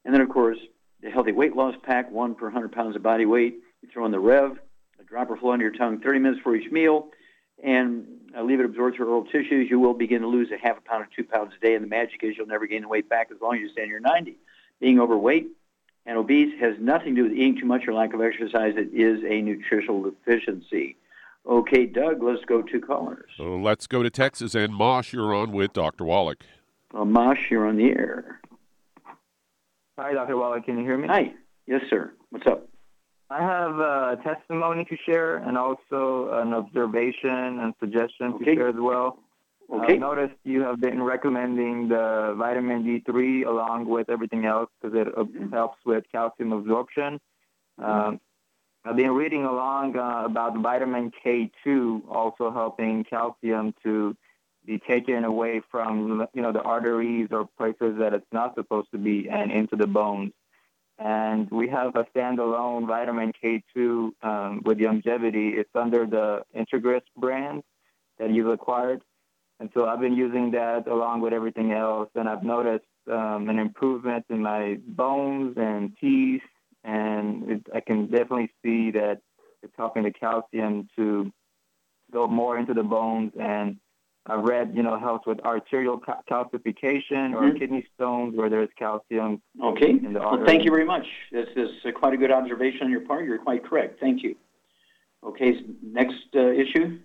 And 0.04 0.12
then, 0.12 0.20
of 0.20 0.28
course, 0.28 0.58
the 1.02 1.10
healthy 1.10 1.32
weight 1.32 1.56
loss 1.56 1.74
pack, 1.82 2.10
one 2.10 2.34
per 2.34 2.46
100 2.46 2.72
pounds 2.72 2.94
of 2.94 3.02
body 3.02 3.24
weight. 3.24 3.56
You 3.82 3.88
throw 3.92 4.04
in 4.04 4.12
the 4.12 4.20
Rev, 4.20 4.58
a 5.04 5.08
dropper 5.08 5.36
flow 5.36 5.52
under 5.52 5.64
your 5.64 5.74
tongue 5.74 6.00
30 6.00 6.18
minutes 6.18 6.40
for 6.42 6.54
each 6.56 6.70
meal. 6.70 7.08
and 7.62 8.06
uh, 8.36 8.42
leave 8.42 8.58
it 8.58 8.66
absorb 8.66 8.96
through 8.96 9.06
oral 9.06 9.24
tissues, 9.24 9.70
you 9.70 9.78
will 9.78 9.94
begin 9.94 10.22
to 10.22 10.26
lose 10.26 10.50
a 10.50 10.56
half 10.56 10.76
a 10.76 10.80
pound 10.80 11.04
or 11.04 11.08
two 11.14 11.22
pounds 11.22 11.52
a 11.56 11.64
day. 11.64 11.74
And 11.74 11.84
the 11.84 11.88
magic 11.88 12.22
is 12.24 12.36
you'll 12.36 12.48
never 12.48 12.66
gain 12.66 12.82
the 12.82 12.88
weight 12.88 13.08
back 13.08 13.28
as 13.32 13.40
long 13.40 13.54
as 13.54 13.60
you 13.60 13.68
stay 13.68 13.84
in 13.84 13.88
your 13.88 14.00
90. 14.00 14.36
Being 14.80 14.98
overweight 14.98 15.46
and 16.04 16.18
obese 16.18 16.58
has 16.58 16.74
nothing 16.80 17.14
to 17.14 17.22
do 17.22 17.28
with 17.28 17.32
eating 17.38 17.60
too 17.60 17.66
much 17.66 17.86
or 17.86 17.94
lack 17.94 18.12
of 18.12 18.20
exercise. 18.20 18.74
It 18.76 18.90
is 18.92 19.22
a 19.24 19.40
nutritional 19.40 20.02
deficiency. 20.02 20.96
Okay, 21.46 21.86
Doug, 21.86 22.22
let's 22.22 22.44
go 22.44 22.60
to 22.62 22.80
callers. 22.80 23.30
So 23.36 23.56
let's 23.56 23.86
go 23.86 24.02
to 24.02 24.10
Texas. 24.10 24.54
And 24.54 24.74
Mosh, 24.74 25.12
you're 25.12 25.34
on 25.34 25.52
with 25.52 25.72
Dr. 25.72 26.04
Wallach. 26.04 26.42
Uh, 26.92 27.04
Mosh, 27.04 27.50
you're 27.50 27.66
on 27.68 27.76
the 27.76 27.90
air. 27.90 28.40
Hi, 29.98 30.12
Dr. 30.12 30.36
Wallach. 30.36 30.64
Can 30.64 30.78
you 30.78 30.84
hear 30.84 30.98
me? 30.98 31.06
Hi. 31.06 31.32
Yes, 31.66 31.82
sir. 31.88 32.12
What's 32.30 32.46
up? 32.46 32.68
I 33.34 33.42
have 33.42 33.78
a 33.80 34.18
testimony 34.22 34.84
to 34.84 34.96
share 35.04 35.38
and 35.38 35.58
also 35.58 36.30
an 36.34 36.54
observation 36.54 37.58
and 37.62 37.74
suggestion 37.80 38.34
Okay. 38.34 38.44
to 38.44 38.54
share 38.54 38.68
as 38.68 38.76
well. 38.78 39.18
Okay. 39.68 39.94
I've 39.94 39.98
noticed 39.98 40.34
you 40.44 40.60
have 40.60 40.80
been 40.80 41.02
recommending 41.02 41.88
the 41.88 42.34
vitamin 42.38 42.84
D3 42.84 43.44
along 43.46 43.86
with 43.86 44.08
everything 44.08 44.44
else 44.44 44.70
because 44.80 44.96
it 44.96 45.08
uh, 45.18 45.24
helps 45.50 45.78
with 45.84 46.04
calcium 46.12 46.52
absorption. 46.52 47.20
Um, 47.78 48.20
I've 48.84 48.96
been 48.96 49.12
reading 49.12 49.44
along 49.44 49.96
uh, 49.96 50.26
about 50.26 50.56
vitamin 50.58 51.10
K2 51.24 52.02
also 52.08 52.52
helping 52.52 53.02
calcium 53.02 53.74
to 53.82 54.16
be 54.64 54.78
taken 54.78 55.24
away 55.24 55.60
from 55.72 56.28
you 56.34 56.42
know 56.42 56.52
the 56.52 56.62
arteries 56.62 57.28
or 57.32 57.48
places 57.58 57.98
that 57.98 58.14
it's 58.14 58.32
not 58.32 58.54
supposed 58.54 58.90
to 58.92 58.98
be 58.98 59.28
and 59.28 59.50
into 59.50 59.74
the 59.74 59.88
bones. 59.88 60.32
And 60.98 61.50
we 61.50 61.68
have 61.68 61.96
a 61.96 62.04
standalone 62.14 62.86
vitamin 62.86 63.32
K2 63.42 64.10
um, 64.22 64.62
with 64.64 64.78
Youngevity. 64.78 65.58
It's 65.58 65.74
under 65.74 66.06
the 66.06 66.42
Integris 66.56 67.02
brand 67.16 67.62
that 68.18 68.30
you've 68.30 68.48
acquired. 68.48 69.02
And 69.60 69.70
so 69.74 69.86
I've 69.86 70.00
been 70.00 70.14
using 70.14 70.52
that 70.52 70.86
along 70.86 71.20
with 71.20 71.32
everything 71.32 71.72
else, 71.72 72.10
and 72.14 72.28
I've 72.28 72.42
noticed 72.42 72.84
um, 73.10 73.48
an 73.48 73.58
improvement 73.58 74.24
in 74.28 74.42
my 74.42 74.78
bones 74.86 75.54
and 75.56 75.96
teeth, 76.00 76.42
and 76.82 77.50
it, 77.50 77.66
I 77.74 77.80
can 77.80 78.06
definitely 78.06 78.50
see 78.62 78.90
that 78.92 79.20
it's 79.62 79.72
helping 79.76 80.02
the 80.02 80.10
calcium 80.10 80.88
to 80.96 81.32
go 82.12 82.26
more 82.26 82.58
into 82.58 82.74
the 82.74 82.82
bones. 82.82 83.32
And 83.38 83.78
I've 84.26 84.42
read, 84.42 84.72
you 84.74 84.82
know, 84.82 84.98
helps 84.98 85.26
with 85.26 85.38
arterial 85.40 85.98
calcification 85.98 87.34
or 87.34 87.42
Mhm. 87.50 87.58
kidney 87.58 87.86
stones 87.94 88.34
where 88.34 88.48
there's 88.48 88.70
calcium. 88.76 89.42
Okay. 89.60 89.90
in 89.90 90.14
the 90.14 90.20
Well, 90.20 90.44
thank 90.46 90.64
you 90.64 90.70
very 90.70 90.84
much. 90.84 91.06
This 91.30 91.48
is 91.56 91.84
uh, 91.84 91.92
quite 91.92 92.14
a 92.14 92.16
good 92.16 92.30
observation 92.30 92.84
on 92.84 92.90
your 92.90 93.02
part. 93.02 93.26
You're 93.26 93.38
quite 93.38 93.64
correct. 93.64 94.00
Thank 94.00 94.22
you. 94.22 94.34
Okay, 95.22 95.62
next 95.82 96.24
uh, 96.34 96.40
issue. 96.40 96.98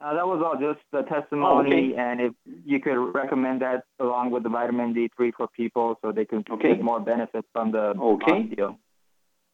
Uh, 0.00 0.14
that 0.14 0.26
was 0.26 0.42
all 0.42 0.56
just 0.58 0.84
the 0.92 1.02
testimony, 1.02 1.92
okay. 1.92 1.94
and 1.96 2.20
if 2.20 2.32
you 2.64 2.78
could 2.80 2.98
recommend 3.14 3.62
that 3.62 3.84
along 3.98 4.30
with 4.30 4.42
the 4.42 4.48
vitamin 4.48 4.92
D3 4.94 5.32
for 5.32 5.48
people 5.48 5.98
so 6.02 6.12
they 6.12 6.24
can 6.24 6.44
Okay. 6.50 6.74
get 6.74 6.82
more 6.82 7.00
benefits 7.00 7.48
from 7.52 7.70
the 7.70 7.94
Okay. 7.98 8.44
osteo. 8.44 8.76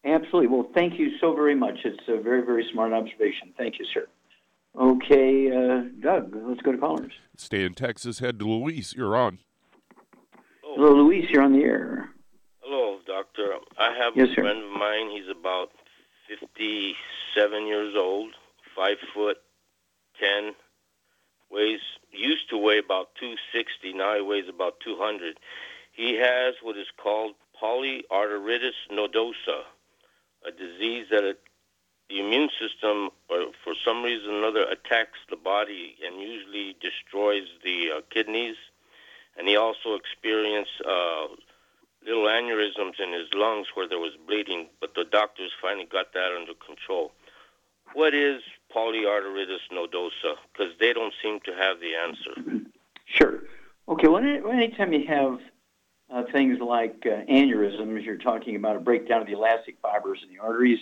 Absolutely. 0.04 0.48
Well, 0.48 0.64
thank 0.74 0.98
you 0.98 1.16
so 1.18 1.32
very 1.32 1.54
much. 1.54 1.84
It's 1.84 2.08
a 2.08 2.16
very, 2.16 2.42
very 2.42 2.64
smart 2.72 2.92
observation. 2.92 3.52
Thank 3.56 3.78
you, 3.78 3.84
sir. 3.84 4.06
Okay, 4.78 5.50
uh, 5.50 5.82
Doug, 6.00 6.34
let's 6.34 6.62
go 6.62 6.72
to 6.72 6.78
callers. 6.78 7.12
Stay 7.36 7.64
in 7.64 7.74
Texas. 7.74 8.20
Head 8.20 8.38
to 8.38 8.48
Luis. 8.48 8.94
You're 8.94 9.16
on. 9.16 9.38
Hello, 10.62 10.92
Luis. 10.94 11.26
You're 11.30 11.42
on 11.42 11.52
the 11.52 11.62
air. 11.62 12.08
Hello, 12.60 12.98
doctor. 13.06 13.54
I 13.78 13.92
have 13.94 14.16
Yes, 14.16 14.28
a 14.30 14.34
sir. 14.34 14.42
friend 14.42 14.64
of 14.64 14.70
mine. 14.70 15.10
He's 15.10 15.28
about 15.28 15.70
57 16.28 17.66
years 17.66 17.94
old, 17.96 18.32
five 18.74 18.96
foot 19.12 19.36
10, 20.18 20.54
weighs 21.50 21.80
used 22.10 22.48
to 22.50 22.56
weigh 22.56 22.78
about 22.78 23.14
260. 23.20 23.92
Now 23.92 24.14
he 24.14 24.22
weighs 24.22 24.48
about 24.48 24.80
200. 24.80 25.38
He 25.92 26.14
has 26.14 26.54
what 26.62 26.78
is 26.78 26.86
called 26.96 27.34
polyarteritis 27.62 28.72
nodosa, 28.90 29.64
a 30.46 30.50
disease 30.50 31.06
that 31.10 31.24
it, 31.24 31.40
the 32.12 32.20
immune 32.20 32.50
system, 32.60 33.08
or 33.30 33.46
for 33.64 33.74
some 33.84 34.02
reason 34.02 34.34
or 34.34 34.38
another, 34.38 34.64
attacks 34.64 35.18
the 35.30 35.36
body 35.36 35.96
and 36.04 36.20
usually 36.20 36.76
destroys 36.80 37.48
the 37.64 37.88
uh, 37.96 38.00
kidneys. 38.10 38.56
And 39.38 39.48
he 39.48 39.56
also 39.56 39.94
experienced 39.94 40.76
uh, 40.84 41.28
little 42.06 42.24
aneurysms 42.24 43.00
in 43.02 43.12
his 43.12 43.32
lungs 43.32 43.68
where 43.74 43.88
there 43.88 43.98
was 43.98 44.12
bleeding, 44.26 44.68
but 44.80 44.94
the 44.94 45.04
doctors 45.04 45.52
finally 45.60 45.86
got 45.90 46.12
that 46.12 46.36
under 46.38 46.52
control. 46.54 47.12
What 47.94 48.14
is 48.14 48.42
polyarteritis 48.74 49.64
nodosa? 49.72 50.36
Because 50.52 50.72
they 50.78 50.92
don't 50.92 51.14
seem 51.22 51.40
to 51.46 51.52
have 51.52 51.78
the 51.80 51.94
answer. 51.94 52.66
Sure. 53.06 53.40
Okay, 53.88 54.08
well, 54.08 54.22
anytime 54.52 54.92
you 54.92 55.06
have 55.06 55.38
uh, 56.10 56.24
things 56.30 56.58
like 56.60 57.06
uh, 57.06 57.24
aneurysms, 57.30 58.04
you're 58.04 58.18
talking 58.18 58.56
about 58.56 58.76
a 58.76 58.80
breakdown 58.80 59.22
of 59.22 59.26
the 59.26 59.32
elastic 59.32 59.76
fibers 59.80 60.20
in 60.22 60.34
the 60.34 60.42
arteries, 60.42 60.78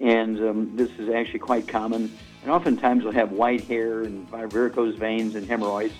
and 0.00 0.38
um, 0.40 0.76
this 0.76 0.90
is 0.98 1.08
actually 1.10 1.40
quite 1.40 1.68
common. 1.68 2.10
And 2.42 2.50
oftentimes 2.50 3.04
they'll 3.04 3.12
have 3.12 3.32
white 3.32 3.64
hair 3.64 4.02
and 4.02 4.28
varicose 4.28 4.96
veins 4.96 5.34
and 5.34 5.46
hemorrhoids 5.46 5.94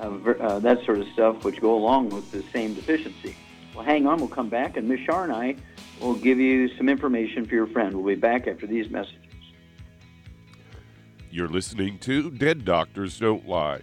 and 0.00 0.26
uh, 0.26 0.30
uh, 0.30 0.58
that 0.58 0.84
sort 0.84 0.98
of 0.98 1.06
stuff, 1.08 1.44
which 1.44 1.60
go 1.60 1.74
along 1.74 2.08
with 2.10 2.30
the 2.32 2.42
same 2.52 2.74
deficiency. 2.74 3.36
Well, 3.74 3.84
hang 3.84 4.06
on, 4.06 4.18
we'll 4.18 4.28
come 4.28 4.48
back, 4.48 4.76
and 4.76 4.88
Miss 4.88 5.00
Shar 5.00 5.24
and 5.24 5.32
I 5.32 5.56
will 6.00 6.14
give 6.14 6.38
you 6.38 6.68
some 6.76 6.88
information 6.88 7.46
for 7.46 7.54
your 7.54 7.66
friend. 7.66 7.94
We'll 7.94 8.14
be 8.14 8.20
back 8.20 8.46
after 8.46 8.66
these 8.66 8.90
messages. 8.90 9.18
You're 11.30 11.48
listening 11.48 11.98
to 12.00 12.30
Dead 12.30 12.64
Doctors 12.64 13.18
Don't 13.18 13.48
Lie. 13.48 13.82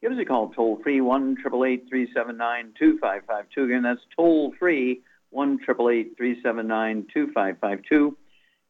Give 0.00 0.12
us 0.12 0.18
a 0.20 0.24
call 0.24 0.50
toll 0.50 0.78
free, 0.82 1.00
1 1.00 1.36
379 1.36 2.74
2552. 2.78 3.64
Again, 3.64 3.82
that's 3.82 4.00
toll 4.14 4.54
free, 4.58 5.02
1 5.30 5.58
379 5.58 7.06
2552. 7.12 8.16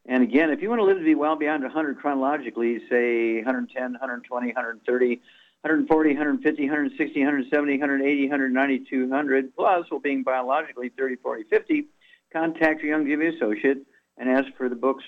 And 0.06 0.22
again, 0.22 0.48
if 0.50 0.62
you 0.62 0.70
want 0.70 0.80
to 0.80 0.84
live 0.84 0.96
to 0.96 1.04
be 1.04 1.14
well 1.14 1.36
beyond 1.36 1.62
100 1.64 1.98
chronologically, 1.98 2.80
say 2.88 3.36
110, 3.36 3.92
120, 3.92 4.46
130, 4.46 5.06
140, 5.60 6.10
150, 6.10 6.62
160, 6.62 7.20
170, 7.20 7.72
180, 7.72 8.22
190, 8.22 8.84
200, 8.88 9.54
plus, 9.54 9.86
well, 9.90 10.00
being 10.00 10.22
biologically 10.22 10.88
30, 10.96 11.16
40, 11.16 11.44
50, 11.44 11.84
contact 12.32 12.82
your 12.82 12.96
Young 12.96 13.04
Youngevity 13.04 13.36
associate 13.36 13.78
and 14.16 14.30
ask 14.30 14.46
for 14.56 14.70
the 14.70 14.76
books 14.76 15.04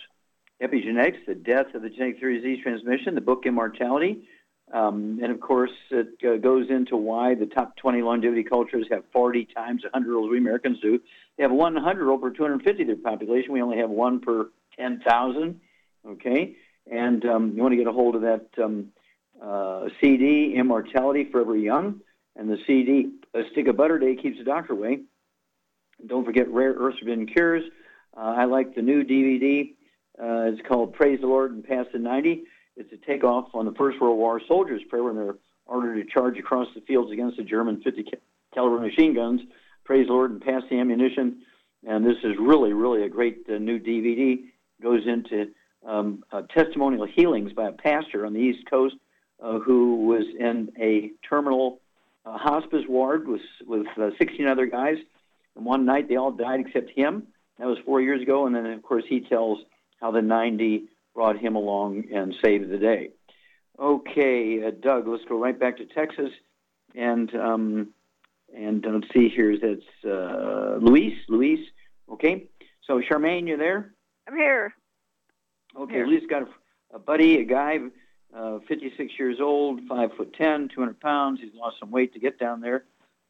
Epigenetics, 0.63 1.25
The 1.27 1.35
Death 1.35 1.75
of 1.75 1.81
the 1.81 1.89
Genetic 1.89 2.21
Theory 2.21 2.37
of 2.37 2.43
Disease 2.43 2.63
Transmission, 2.63 3.15
the 3.15 3.23
book 3.23 3.47
Immortality, 3.47 4.29
um, 4.73 5.19
and 5.23 5.33
of 5.33 5.41
course, 5.41 5.73
it 5.91 6.09
uh, 6.25 6.37
goes 6.37 6.67
into 6.71 6.97
why 6.97 7.35
the 7.35 7.47
top 7.47 7.77
20 7.77 8.03
longevity 8.03 8.45
cultures 8.45 8.87
have 8.91 9.03
40 9.13 9.47
times 9.47 9.83
100 9.83 10.07
year 10.07 10.17
olds 10.17 10.31
we 10.31 10.39
Americans 10.39 10.79
do. 10.81 11.01
They 11.37 11.43
have 11.43 11.51
100 11.51 12.01
year 12.01 12.11
old 12.11 12.23
per 12.23 12.31
250 12.31 12.85
their 12.85 12.97
population. 12.97 13.53
We 13.53 13.63
only 13.63 13.79
have 13.79 13.91
one 13.91 14.21
per 14.21 14.51
10,000. 14.79 15.61
Okay, 16.07 16.57
and 16.91 17.25
um, 17.27 17.53
you 17.55 17.63
want 17.63 17.73
to 17.73 17.77
get 17.77 17.87
a 17.87 17.93
hold 17.93 18.15
of 18.15 18.23
that 18.23 18.47
um, 18.63 18.89
uh, 19.43 19.89
CD, 20.01 20.55
Immortality 20.57 21.29
Forever 21.31 21.57
Young, 21.57 22.01
and 22.37 22.49
the 22.49 22.57
CD, 22.67 23.11
A 23.35 23.43
Stick 23.53 23.69
of 23.69 23.77
Butter 23.77 23.99
Day 23.99 24.17
Keeps 24.17 24.39
the 24.39 24.45
Doctor 24.45 24.73
Away. 24.73 25.01
Don't 26.07 26.25
forget 26.25 26.49
Rare 26.49 26.73
Earths 26.73 26.99
Forbidden 27.01 27.27
Cures. 27.27 27.65
Uh, 28.17 28.35
I 28.39 28.45
like 28.47 28.75
the 28.75 28.81
new 28.81 29.05
DVD. 29.05 29.75
Uh, 30.19 30.53
it's 30.53 30.67
called 30.67 30.95
Praise 30.95 31.21
the 31.21 31.27
Lord 31.27 31.53
and 31.53 31.65
Pass 31.65 31.87
the 31.93 31.99
90 31.99 32.45
it's 32.81 32.93
a 32.93 33.07
takeoff 33.07 33.49
on 33.55 33.67
the 33.67 33.73
First 33.73 34.01
World 34.01 34.19
War 34.19 34.41
soldiers' 34.49 34.81
prayer 34.89 35.05
when 35.05 35.15
they're 35.15 35.37
ordered 35.67 36.03
to 36.03 36.11
charge 36.11 36.39
across 36.39 36.67
the 36.75 36.81
fields 36.81 37.13
against 37.13 37.37
the 37.37 37.45
German 37.45 37.83
50 37.83 38.07
caliber 38.55 38.81
machine 38.81 39.15
guns. 39.15 39.43
Praise 39.85 40.07
the 40.07 40.13
Lord 40.13 40.31
and 40.31 40.41
pass 40.41 40.63
the 40.71 40.81
ammunition. 40.81 41.43
And 41.87 42.05
this 42.05 42.17
is 42.25 42.33
really, 42.41 42.73
really 42.73 43.05
a 43.05 43.09
great 43.09 43.47
uh, 43.49 43.59
new 43.59 43.79
DVD. 43.79 44.45
Goes 44.83 45.03
into 45.07 45.49
um, 45.87 46.25
uh, 46.33 46.43
testimonial 46.55 47.07
healings 47.07 47.53
by 47.53 47.69
a 47.69 47.73
pastor 47.73 48.25
on 48.25 48.33
the 48.33 48.41
East 48.41 48.69
Coast 48.69 48.97
uh, 49.43 49.59
who 49.59 50.07
was 50.07 50.25
in 50.39 50.73
a 50.81 51.11
terminal 51.29 51.81
uh, 52.25 52.39
hospice 52.39 52.85
ward 52.89 53.29
with 53.29 53.43
with 53.67 53.87
uh, 53.99 54.11
16 54.19 54.47
other 54.47 54.67
guys. 54.67 54.97
And 55.55 55.67
one 55.67 55.85
night 55.85 56.09
they 56.09 56.17
all 56.17 56.33
died 56.33 56.61
except 56.61 56.91
him. 56.97 57.25
That 57.59 57.67
was 57.67 57.79
four 57.85 58.01
years 58.01 58.23
ago. 58.23 58.47
And 58.47 58.55
then 58.55 58.65
of 58.67 58.83
course 58.83 59.05
he 59.07 59.21
tells 59.21 59.59
how 60.01 60.11
the 60.11 60.23
90 60.23 60.85
brought 61.15 61.39
him 61.39 61.57
along 61.57 62.05
and 62.13 62.35
saved 62.43 62.71
the 62.71 62.79
day. 62.79 63.11
Okay, 63.79 64.63
uh, 64.65 64.71
Doug, 64.71 65.09
let's 65.09 65.25
go 65.25 65.39
right 65.39 65.59
back 65.59 65.79
to 65.79 65.87
Texas, 65.87 66.31
and 66.95 67.35
um, 67.35 67.89
and 68.55 68.85
let's 68.87 69.07
see 69.15 69.29
here. 69.29 69.57
That's 69.59 70.05
uh, 70.05 70.77
Luis. 70.81 71.15
Luis. 71.29 71.61
Okay. 72.13 72.49
So 72.87 73.01
Charmaine, 73.01 73.49
you're 73.49 73.57
there? 73.57 73.95
I'm 74.29 74.37
here. 74.37 74.75
Okay. 75.79 75.95
Here. 75.95 76.07
Luis 76.07 76.25
got 76.29 76.43
a, 76.43 76.97
a 76.97 76.99
buddy, 76.99 77.39
a 77.39 77.45
guy, 77.45 77.79
uh, 78.37 78.59
56 78.69 79.13
years 79.19 79.39
old, 79.41 79.81
five 79.89 80.11
foot 80.17 80.35
ten, 80.35 80.69
200 80.69 81.01
pounds. 81.01 81.41
He's 81.41 81.55
lost 81.55 81.77
some 81.81 81.91
weight 81.91 82.13
to 82.15 82.21
get 82.21 82.39
down 82.39 82.61
there, 82.61 82.85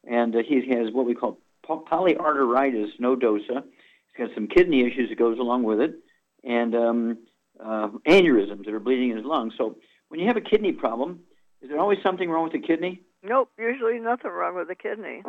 and 0.04 0.34
uh, 0.34 0.40
he 0.46 0.68
has 0.70 0.92
what 0.92 1.06
we 1.06 1.14
call 1.14 1.38
polyarteritis 1.64 2.98
nodosa. 3.00 3.62
He's 3.62 4.26
got 4.26 4.34
some 4.34 4.48
kidney 4.48 4.80
issues 4.80 5.10
that 5.10 5.18
goes 5.18 5.38
along 5.38 5.62
with 5.62 5.80
it, 5.80 5.94
and 6.42 6.74
um, 6.74 7.18
uh, 7.64 7.88
aneurysms 8.06 8.64
that 8.64 8.74
are 8.74 8.80
bleeding 8.80 9.10
in 9.10 9.16
his 9.16 9.26
lungs. 9.26 9.54
So 9.58 9.76
when 10.08 10.20
you 10.20 10.26
have 10.26 10.36
a 10.36 10.40
kidney 10.40 10.72
problem, 10.72 11.20
is 11.62 11.68
there 11.68 11.78
always 11.78 11.98
something 12.02 12.30
wrong 12.30 12.44
with 12.44 12.52
the 12.52 12.66
kidney? 12.66 13.02
Nope, 13.22 13.50
usually 13.58 13.98
nothing 13.98 14.30
wrong 14.30 14.56
with 14.56 14.68
the 14.68 14.74
kidney. 14.74 15.22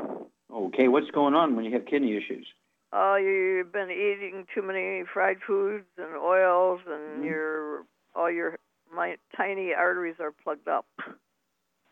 Okay, 0.54 0.88
what's 0.88 1.12
going 1.12 1.34
on 1.34 1.56
when 1.56 1.66
you 1.66 1.74
have 1.74 1.86
kidney 1.86 2.16
issues? 2.16 2.48
Uh, 2.94 3.16
you've 3.16 3.72
been 3.72 3.90
eating 3.90 4.46
too 4.54 4.62
many 4.62 5.04
fried 5.14 5.38
foods 5.46 5.86
and 5.98 6.16
oils, 6.16 6.82
and 6.88 7.18
Mm-hmm. 7.18 7.24
your 7.24 7.86
all 8.16 8.30
your 8.32 8.60
my 8.94 9.16
tiny 9.36 9.74
arteries 9.74 10.16
are 10.20 10.32
plugged 10.32 10.68
up. 10.68 10.86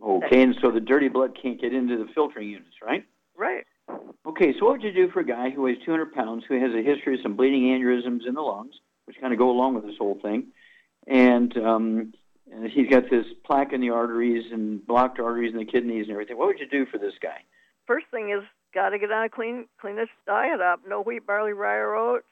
Okay, 0.02 0.41
and 0.41 0.56
so 0.62 0.71
the 0.71 0.80
dirty 0.80 1.08
blood 1.10 1.38
can't 1.41 1.60
get 1.60 1.73
into 1.73 1.97
the 1.97 2.08
filtering 2.13 2.49
units, 2.49 2.75
right? 2.82 3.06
Right. 3.38 3.65
Okay, 4.25 4.54
so 4.58 4.65
what 4.65 4.73
would 4.73 4.84
you 4.84 4.91
do 4.93 5.10
for 5.12 5.21
a 5.21 5.25
guy 5.25 5.49
who 5.49 5.63
weighs 5.63 5.78
200 5.86 6.13
pounds, 6.13 6.43
who 6.47 6.60
has 6.60 6.71
a 6.73 6.82
history 6.84 7.15
of 7.15 7.21
some 7.23 7.36
bleeding 7.36 7.63
aneurysms 7.63 8.28
in 8.28 8.34
the 8.34 8.41
lungs, 8.41 8.75
which 9.10 9.19
kind 9.19 9.34
of 9.34 9.39
go 9.39 9.50
along 9.50 9.74
with 9.74 9.88
this 9.88 9.98
whole 9.98 10.19
thing, 10.22 10.50
and, 11.08 11.58
um, 11.58 12.13
and 12.54 12.69
he's 12.69 12.88
got 12.88 13.10
this 13.10 13.26
plaque 13.43 13.74
in 13.74 13.82
the 13.82 13.89
arteries 13.89 14.52
and 14.52 14.86
blocked 14.86 15.19
arteries 15.19 15.52
in 15.52 15.58
the 15.58 15.65
kidneys 15.65 16.04
and 16.04 16.12
everything. 16.12 16.38
What 16.38 16.45
would 16.45 16.60
you 16.60 16.67
do 16.69 16.86
for 16.86 17.00
this 17.00 17.15
guy? 17.19 17.43
First 17.88 18.06
thing 18.12 18.30
is 18.30 18.43
got 18.72 18.89
to 18.89 19.00
get 19.00 19.12
on 19.12 19.26
a 19.26 19.30
clean 19.30 19.65
clean 19.82 19.95
this 19.95 20.10
diet 20.28 20.62
up. 20.62 20.82
No 20.88 21.02
wheat, 21.02 21.26
barley, 21.26 21.54
rye, 21.54 21.78
or 21.78 21.95
oats. 21.95 22.28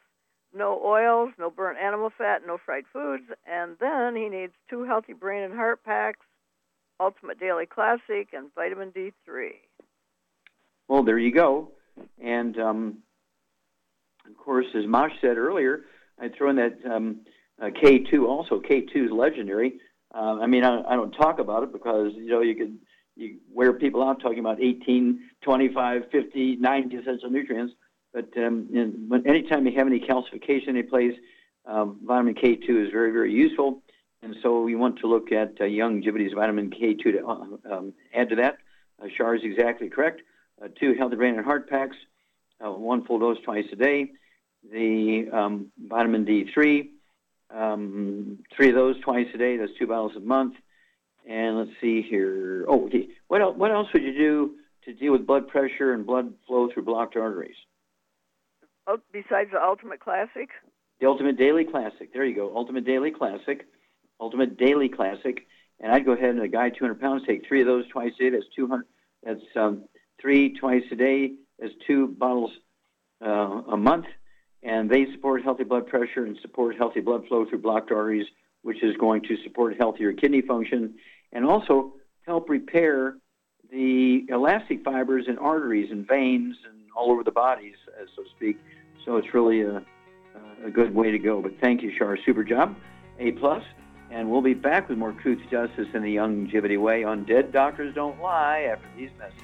No 0.53 0.79
oils, 0.85 1.31
no 1.39 1.49
burnt 1.49 1.79
animal 1.79 2.11
fat, 2.15 2.43
no 2.45 2.59
fried 2.63 2.83
foods, 2.93 3.23
and 3.51 3.75
then 3.79 4.15
he 4.15 4.29
needs 4.29 4.53
two 4.69 4.83
healthy 4.83 5.13
brain 5.13 5.43
and 5.43 5.55
heart 5.55 5.83
packs, 5.83 6.25
Ultimate 6.99 7.39
Daily 7.39 7.65
Classic, 7.65 8.29
and 8.33 8.53
vitamin 8.53 8.91
D3. 8.91 9.49
Well, 10.87 11.03
there 11.03 11.17
you 11.17 11.33
go. 11.33 11.71
And 12.23 12.57
um, 12.59 12.97
of 14.29 14.37
course, 14.37 14.67
as 14.75 14.85
Mosh 14.85 15.11
said 15.21 15.37
earlier, 15.37 15.81
I 16.19 16.29
throw 16.29 16.49
in 16.49 16.55
that 16.57 16.77
um, 16.89 17.21
uh, 17.61 17.67
K2 17.67 18.25
also. 18.27 18.59
K2 18.59 19.05
is 19.05 19.11
legendary. 19.11 19.79
Uh, 20.13 20.39
I 20.41 20.47
mean, 20.47 20.63
I, 20.63 20.81
I 20.81 20.95
don't 20.95 21.11
talk 21.11 21.39
about 21.39 21.63
it 21.63 21.71
because 21.71 22.13
you 22.15 22.27
know 22.29 22.41
you 22.41 22.55
could 22.55 22.77
you 23.15 23.37
wear 23.51 23.73
people 23.73 24.03
out 24.03 24.21
talking 24.21 24.39
about 24.39 24.61
18, 24.61 25.19
25, 25.41 26.03
50, 26.11 26.55
90 26.57 26.95
essential 26.97 27.29
nutrients. 27.29 27.73
But 28.13 28.29
um, 28.37 28.67
in, 28.73 29.23
anytime 29.25 29.65
you 29.65 29.73
have 29.77 29.87
any 29.87 29.99
calcification 29.99 30.79
in 30.79 30.87
place, 30.87 31.13
um, 31.65 31.99
vitamin 32.03 32.35
K2 32.35 32.85
is 32.85 32.91
very, 32.91 33.11
very 33.11 33.33
useful. 33.33 33.81
And 34.21 34.35
so 34.41 34.61
we 34.61 34.75
want 34.75 34.99
to 34.99 35.07
look 35.07 35.31
at 35.31 35.53
uh, 35.59 35.65
Youngevity's 35.65 36.33
vitamin 36.33 36.69
K2 36.71 37.03
to 37.03 37.27
uh, 37.27 37.75
um, 37.75 37.93
add 38.13 38.29
to 38.29 38.35
that. 38.37 38.57
Uh, 39.01 39.07
Shar 39.15 39.35
is 39.35 39.41
exactly 39.43 39.89
correct. 39.89 40.21
Uh, 40.63 40.69
two 40.79 40.95
healthy 40.97 41.15
brain 41.15 41.35
and 41.35 41.45
heart 41.45 41.69
packs, 41.69 41.95
uh, 42.65 42.71
one 42.71 43.05
full 43.05 43.19
dose 43.19 43.37
twice 43.43 43.65
a 43.71 43.75
day. 43.75 44.11
The 44.71 45.29
um, 45.31 45.71
vitamin 45.77 46.25
D3, 46.25 46.89
um, 47.55 48.39
three 48.55 48.69
of 48.69 48.75
those 48.75 48.99
twice 49.01 49.27
a 49.33 49.37
day. 49.37 49.57
That's 49.57 49.71
two 49.79 49.87
bottles 49.87 50.13
a 50.15 50.19
month. 50.19 50.55
And 51.27 51.57
let's 51.57 51.71
see 51.81 52.01
here. 52.01 52.65
Oh, 52.67 52.89
what 53.27 53.41
else, 53.41 53.57
what 53.57 53.71
else 53.71 53.87
would 53.93 54.03
you 54.03 54.13
do 54.13 54.55
to 54.85 54.93
deal 54.93 55.11
with 55.11 55.27
blood 55.27 55.47
pressure 55.47 55.93
and 55.93 56.05
blood 56.05 56.33
flow 56.47 56.69
through 56.73 56.83
blocked 56.83 57.15
arteries? 57.15 57.55
Oh, 58.87 58.97
besides 59.11 59.49
the 59.51 59.61
Ultimate 59.61 59.99
Classic? 59.99 60.49
The 60.99 61.07
Ultimate 61.07 61.37
Daily 61.37 61.65
Classic. 61.65 62.13
There 62.13 62.25
you 62.25 62.35
go. 62.35 62.55
Ultimate 62.55 62.85
Daily 62.85 63.11
Classic. 63.11 63.65
Ultimate 64.19 64.57
Daily 64.57 64.89
Classic. 64.89 65.45
And 65.79 65.91
I'd 65.91 66.05
go 66.05 66.13
ahead 66.13 66.29
and 66.29 66.41
a 66.41 66.47
guy 66.47 66.69
200 66.69 66.99
pounds 66.99 67.23
take 67.27 67.45
three 67.47 67.61
of 67.61 67.67
those 67.67 67.87
twice 67.89 68.13
a 68.19 68.23
day. 68.23 68.29
That's 68.29 68.45
200. 68.55 68.85
That's 69.23 69.41
um, 69.55 69.83
three 70.19 70.57
twice 70.57 70.83
a 70.91 70.95
day. 70.95 71.33
That's 71.59 71.73
two 71.85 72.07
bottles 72.07 72.51
uh, 73.23 73.61
a 73.71 73.77
month. 73.77 74.05
And 74.63 74.89
they 74.89 75.05
support 75.11 75.43
healthy 75.43 75.63
blood 75.63 75.87
pressure 75.87 76.25
and 76.25 76.37
support 76.41 76.75
healthy 76.77 76.99
blood 76.99 77.27
flow 77.27 77.45
through 77.45 77.59
blocked 77.59 77.91
arteries, 77.91 78.27
which 78.63 78.83
is 78.83 78.97
going 78.97 79.21
to 79.23 79.37
support 79.43 79.77
healthier 79.77 80.13
kidney 80.13 80.41
function 80.41 80.95
and 81.31 81.45
also 81.45 81.93
help 82.25 82.49
repair 82.49 83.17
the 83.71 84.25
elastic 84.29 84.83
fibers 84.83 85.25
in 85.27 85.37
arteries 85.37 85.91
and 85.91 86.07
veins 86.07 86.55
and 86.67 86.77
all 86.95 87.11
over 87.11 87.23
the 87.23 87.31
bodies, 87.31 87.75
so 88.15 88.23
to 88.23 88.29
speak. 88.35 88.57
So 89.05 89.17
it's 89.17 89.33
really 89.33 89.61
a, 89.61 89.83
a 90.65 90.69
good 90.69 90.93
way 90.93 91.11
to 91.11 91.19
go. 91.19 91.41
But 91.41 91.59
thank 91.61 91.81
you, 91.81 91.91
Shar. 91.97 92.17
Super 92.25 92.43
job. 92.43 92.75
A 93.19 93.31
plus. 93.33 93.63
And 94.09 94.29
we'll 94.29 94.41
be 94.41 94.53
back 94.53 94.87
with 94.87 94.97
more 94.97 95.11
truth, 95.11 95.39
justice, 95.51 95.87
and 95.93 96.03
the 96.03 96.15
Youngevity 96.15 96.79
way 96.79 97.03
on 97.03 97.25
Dead 97.25 97.51
Doctors 97.51 97.93
Don't 97.93 98.21
Lie 98.21 98.69
after 98.71 98.87
these 98.95 99.09
messages. 99.19 99.43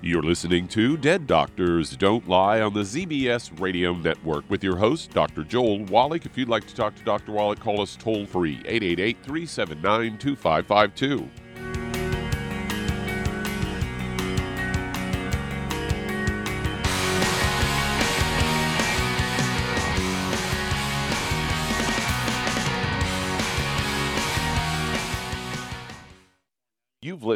You're 0.00 0.22
listening 0.22 0.68
to 0.68 0.96
Dead 0.96 1.26
Doctors 1.26 1.96
Don't 1.96 2.28
Lie 2.28 2.60
on 2.60 2.72
the 2.72 2.82
ZBS 2.82 3.60
Radio 3.60 3.94
Network 3.94 4.48
with 4.48 4.62
your 4.62 4.76
host, 4.76 5.10
Dr. 5.10 5.42
Joel 5.42 5.84
Wallach. 5.86 6.24
If 6.24 6.38
you'd 6.38 6.48
like 6.48 6.68
to 6.68 6.74
talk 6.76 6.94
to 6.94 7.02
Dr. 7.02 7.32
Wallach, 7.32 7.58
call 7.58 7.80
us 7.80 7.96
toll 7.96 8.24
free, 8.24 8.60
888 8.64 9.16
379 9.24 10.18
2552. 10.18 11.28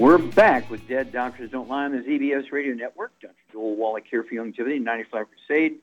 We're 0.00 0.16
back 0.16 0.70
with 0.70 0.88
Dead 0.88 1.12
Doctors 1.12 1.50
Don't 1.50 1.68
Lie 1.68 1.84
on 1.84 1.92
the 1.92 1.98
ZBS 1.98 2.50
Radio 2.52 2.72
Network. 2.72 3.12
Dr. 3.20 3.34
Joel 3.52 3.76
Wallach 3.76 4.04
here 4.10 4.24
for 4.24 4.34
Youngevity, 4.34 4.80
95 4.80 5.26
Crusade. 5.28 5.80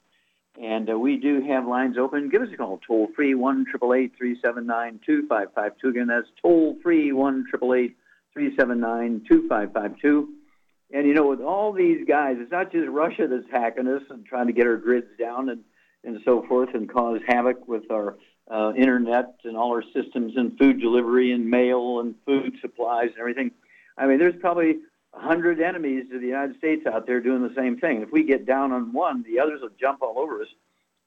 And 0.59 0.89
uh, 0.89 0.97
we 0.97 1.17
do 1.17 1.43
have 1.43 1.67
lines 1.67 1.99
open. 1.99 2.27
Give 2.29 2.41
us 2.41 2.47
a 2.51 2.57
call, 2.57 2.79
toll 2.87 3.09
free, 3.15 3.35
1 3.35 3.65
379 3.65 4.99
2552. 5.05 5.87
Again, 5.87 6.07
that's 6.07 6.25
toll 6.41 6.77
free, 6.81 7.11
1 7.11 7.45
379 7.51 9.25
2552. 9.29 10.29
And 10.93 11.07
you 11.07 11.13
know, 11.13 11.27
with 11.27 11.41
all 11.41 11.71
these 11.71 12.03
guys, 12.07 12.37
it's 12.39 12.51
not 12.51 12.71
just 12.71 12.89
Russia 12.89 13.27
that's 13.27 13.45
hacking 13.51 13.87
us 13.87 14.01
and 14.09 14.25
trying 14.25 14.47
to 14.47 14.53
get 14.53 14.65
our 14.65 14.77
grids 14.77 15.15
down 15.19 15.49
and, 15.49 15.61
and 16.03 16.19
so 16.25 16.43
forth 16.47 16.69
and 16.73 16.91
cause 16.91 17.19
havoc 17.27 17.67
with 17.67 17.91
our 17.91 18.17
uh, 18.49 18.73
internet 18.73 19.35
and 19.43 19.55
all 19.55 19.73
our 19.73 19.83
systems 19.93 20.33
and 20.37 20.57
food 20.57 20.81
delivery 20.81 21.33
and 21.33 21.47
mail 21.47 21.99
and 21.99 22.15
food 22.25 22.55
supplies 22.61 23.09
and 23.11 23.19
everything. 23.19 23.51
I 23.97 24.05
mean, 24.05 24.19
there's 24.19 24.39
probably 24.39 24.77
a 25.13 25.19
hundred 25.19 25.61
enemies 25.61 26.05
to 26.11 26.19
the 26.19 26.27
United 26.27 26.57
States 26.57 26.85
out 26.85 27.07
there 27.07 27.19
doing 27.19 27.41
the 27.41 27.53
same 27.55 27.77
thing. 27.77 28.01
If 28.01 28.11
we 28.11 28.23
get 28.23 28.45
down 28.45 28.71
on 28.71 28.93
one, 28.93 29.23
the 29.23 29.39
others 29.39 29.61
will 29.61 29.71
jump 29.79 30.01
all 30.01 30.19
over 30.19 30.41
us. 30.41 30.47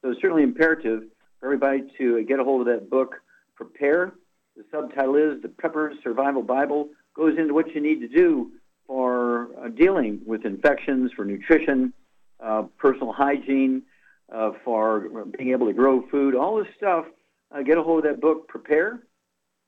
So 0.03 0.11
it's 0.11 0.21
certainly 0.21 0.43
imperative 0.43 1.05
for 1.39 1.47
everybody 1.47 1.85
to 1.99 2.23
get 2.25 2.41
a 2.41 2.45
hold 2.45 2.67
of 2.67 2.75
that 2.75 2.91
book, 2.91 3.17
Prepare. 3.55 4.13
The 4.57 4.65
subtitle 4.71 5.17
is 5.17 5.43
The 5.43 5.49
Prepper's 5.49 5.97
Survival 6.03 6.43
Bible. 6.43 6.89
Goes 7.15 7.39
into 7.39 7.55
what 7.55 7.75
you 7.75 7.81
need 7.81 8.01
to 8.01 8.09
do 8.09 8.53
for 8.87 9.49
uh, 9.63 9.69
dealing 9.69 10.21
with 10.27 10.45
infections, 10.45 11.13
for 11.15 11.25
nutrition, 11.25 11.93
uh, 12.41 12.63
personal 12.79 13.13
hygiene, 13.13 13.83
uh, 14.33 14.53
for 14.65 15.25
being 15.37 15.51
able 15.51 15.67
to 15.67 15.73
grow 15.73 16.07
food, 16.09 16.35
all 16.35 16.57
this 16.57 16.73
stuff. 16.77 17.05
Uh, 17.53 17.63
get 17.63 17.79
a 17.79 17.83
hold 17.83 18.05
of 18.05 18.13
that 18.13 18.21
book, 18.21 18.49
Prepare. 18.49 19.01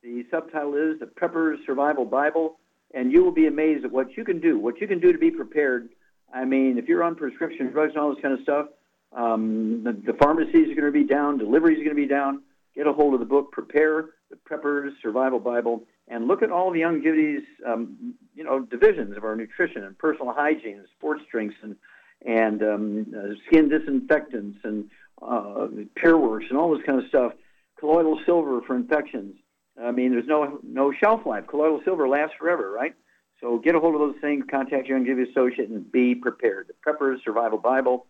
The 0.03 0.25
subtitle 0.31 0.75
is 0.75 0.99
The 0.99 1.07
Prepper's 1.07 1.61
Survival 1.67 2.05
Bible, 2.05 2.59
and 2.95 3.13
you 3.13 3.25
will 3.25 3.33
be 3.33 3.47
amazed 3.47 3.85
at 3.85 3.93
what 3.93 4.17
you 4.17 4.25
can 4.25 4.41
do, 4.41 4.59
what 4.59 4.81
you 4.81 4.87
can 4.87 5.01
do 5.01 5.13
to 5.13 5.19
be 5.19 5.31
prepared. 5.31 5.89
I 6.33 6.45
mean, 6.45 6.79
if 6.79 6.89
you're 6.89 7.03
on 7.03 7.15
prescription 7.15 7.71
drugs 7.71 7.93
and 7.95 8.03
all 8.03 8.15
this 8.15 8.23
kind 8.23 8.35
of 8.35 8.43
stuff, 8.43 8.67
um, 9.13 9.83
the, 9.85 9.93
the 9.93 10.17
pharmacies 10.19 10.71
are 10.71 10.81
going 10.81 10.93
to 10.93 10.93
be 10.93 11.05
down, 11.05 11.39
deliveries 11.39 11.79
are 11.81 11.85
going 11.85 11.97
to 11.97 12.03
be 12.03 12.09
down. 12.09 12.43
Get 12.75 12.87
a 12.87 12.93
hold 12.93 13.13
of 13.13 13.21
the 13.21 13.27
book, 13.27 13.53
Prepare, 13.53 14.07
The 14.31 14.37
Prepper's 14.37 14.95
Survival 15.03 15.39
Bible, 15.39 15.85
and 16.09 16.27
look 16.27 16.43
at 16.43 16.51
all 16.51 16.71
the 16.71 16.81
Youngevity's, 16.81 17.45
um, 17.67 18.15
you 18.35 18.45
know, 18.45 18.61
divisions 18.61 19.15
of 19.17 19.25
our 19.25 19.37
nutrition 19.37 19.85
and 19.85 19.97
personal 19.99 20.33
hygiene, 20.33 20.79
and 20.79 20.87
sports 20.97 21.23
drinks, 21.31 21.55
and 21.63 21.77
and 22.25 22.63
um, 22.63 23.15
uh, 23.17 23.35
skin 23.47 23.69
disinfectants 23.69 24.59
and 24.65 24.89
uh, 25.21 25.67
PureWorks 26.01 26.49
and 26.49 26.57
all 26.57 26.75
this 26.75 26.85
kind 26.87 27.03
of 27.03 27.09
stuff. 27.09 27.33
Colloidal 27.79 28.21
silver 28.25 28.61
for 28.63 28.77
infections. 28.77 29.35
I 29.81 29.91
mean, 29.91 30.13
there's 30.13 30.27
no 30.27 30.59
no 30.63 30.93
shelf 30.93 31.27
life. 31.27 31.47
Colloidal 31.47 31.81
silver 31.85 32.09
lasts 32.09 32.37
forever, 32.39 32.71
right? 32.71 32.95
So 33.41 33.59
get 33.59 33.75
a 33.75 33.81
hold 33.81 33.95
of 33.95 34.01
those 34.01 34.21
things. 34.21 34.45
Contact 34.51 34.87
your 34.87 34.99
Youngevity 34.99 35.31
associate 35.31 35.69
and 35.69 35.91
be 35.91 36.15
prepared. 36.15 36.69
The 36.69 36.75
Prepper's 36.83 37.21
Survival 37.25 37.59
Bible. 37.59 38.07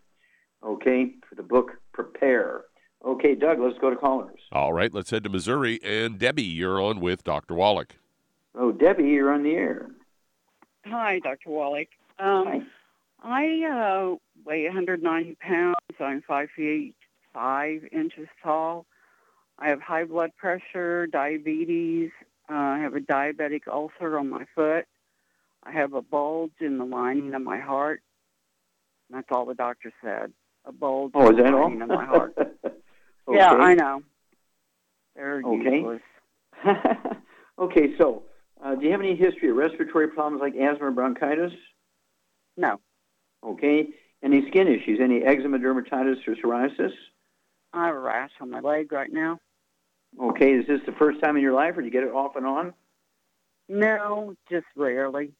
Okay, 0.63 1.15
for 1.27 1.35
the 1.35 1.43
book 1.43 1.71
Prepare. 1.93 2.61
Okay, 3.03 3.35
Doug, 3.35 3.59
let's 3.59 3.77
go 3.79 3.89
to 3.89 3.95
callers. 3.97 4.39
All 4.51 4.71
right, 4.71 4.93
let's 4.93 5.09
head 5.09 5.23
to 5.25 5.29
Missouri. 5.29 5.79
And 5.83 6.17
Debbie, 6.17 6.43
you're 6.43 6.81
on 6.81 7.01
with 7.01 7.23
Dr. 7.23 7.53
Wallach. 7.53 7.95
Oh, 8.55 8.71
Debbie, 8.71 9.03
you're 9.03 9.33
on 9.33 9.43
the 9.43 9.51
air. 9.55 9.87
Hi, 10.85 11.19
Dr. 11.19 11.49
Wallach. 11.49 11.89
Um, 12.19 12.45
Hi. 12.47 12.61
I 13.23 14.13
uh, 14.13 14.15
weigh 14.45 14.65
190 14.65 15.35
pounds. 15.41 15.75
I'm 15.99 16.21
five 16.25 16.49
feet 16.55 16.95
five 17.33 17.81
inches 17.91 18.27
tall. 18.41 18.85
I 19.59 19.69
have 19.69 19.81
high 19.81 20.03
blood 20.05 20.31
pressure, 20.37 21.07
diabetes. 21.07 22.11
Uh, 22.49 22.53
I 22.53 22.79
have 22.79 22.95
a 22.95 22.99
diabetic 22.99 23.67
ulcer 23.71 24.17
on 24.17 24.29
my 24.29 24.45
foot. 24.55 24.85
I 25.63 25.71
have 25.71 25.93
a 25.93 26.01
bulge 26.01 26.51
in 26.59 26.77
the 26.77 26.85
lining 26.85 27.33
of 27.33 27.41
my 27.41 27.59
heart. 27.59 28.01
That's 29.09 29.27
all 29.31 29.45
the 29.45 29.53
doctor 29.53 29.93
said. 30.03 30.33
A 30.65 30.71
bulge 30.71 31.11
Oh, 31.15 31.29
in 31.29 31.35
the 31.37 31.43
that 31.43 31.53
all? 31.53 31.71
of 31.71 31.87
my 31.87 32.05
heart. 32.05 32.33
okay. 32.37 32.77
Yeah, 33.31 33.51
I 33.51 33.73
know. 33.75 34.01
They're 35.15 35.41
Okay. 35.45 35.75
useless. 35.77 36.01
okay, 37.59 37.95
so 37.97 38.23
uh, 38.63 38.75
do 38.75 38.85
you 38.85 38.91
have 38.91 39.01
any 39.01 39.15
history 39.15 39.49
of 39.49 39.55
respiratory 39.55 40.07
problems 40.09 40.41
like 40.41 40.55
asthma 40.55 40.87
or 40.87 40.91
bronchitis? 40.91 41.51
No. 42.57 42.79
Okay. 43.45 43.89
Any 44.23 44.47
skin 44.49 44.67
issues? 44.67 44.99
Any 45.01 45.23
eczema, 45.23 45.59
dermatitis, 45.59 46.25
or 46.27 46.35
psoriasis? 46.35 46.91
I 47.73 47.87
have 47.87 47.95
a 47.95 47.99
rash 47.99 48.31
on 48.39 48.49
my 48.49 48.59
leg 48.61 48.91
right 48.91 49.11
now. 49.11 49.39
Okay. 50.21 50.51
Is 50.53 50.67
this 50.67 50.81
the 50.85 50.91
first 50.93 51.21
time 51.21 51.35
in 51.35 51.41
your 51.41 51.53
life, 51.53 51.75
or 51.77 51.81
do 51.81 51.85
you 51.87 51.91
get 51.91 52.03
it 52.03 52.11
off 52.13 52.35
and 52.35 52.45
on? 52.45 52.73
No, 53.69 54.35
just 54.49 54.65
rarely. 54.75 55.31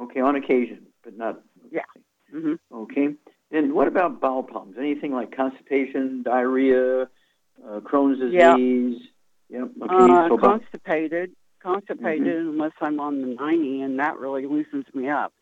Okay, 0.00 0.20
on 0.20 0.36
occasion, 0.36 0.86
but 1.02 1.16
not. 1.16 1.40
Yeah. 1.70 1.82
hmm 2.30 2.54
Okay. 2.72 3.14
Then 3.50 3.74
what 3.74 3.88
about 3.88 4.20
bowel 4.20 4.42
problems? 4.42 4.76
Anything 4.78 5.12
like 5.12 5.34
constipation, 5.34 6.22
diarrhea, 6.22 7.02
uh, 7.02 7.80
Crohn's 7.80 8.32
Yeah. 8.32 8.56
disease? 8.56 9.02
Yep. 9.48 9.68
Okay. 9.82 9.94
Uh, 9.94 10.28
so 10.28 10.36
bowel- 10.36 10.38
constipated, 10.58 11.34
constipated 11.60 12.36
unless 12.36 12.72
I'm 12.80 13.00
on 13.00 13.20
the 13.20 13.26
90, 13.34 13.82
and 13.82 13.98
that 13.98 14.18
really 14.18 14.46
loosens 14.46 14.86
me 14.94 15.08
up. 15.08 15.32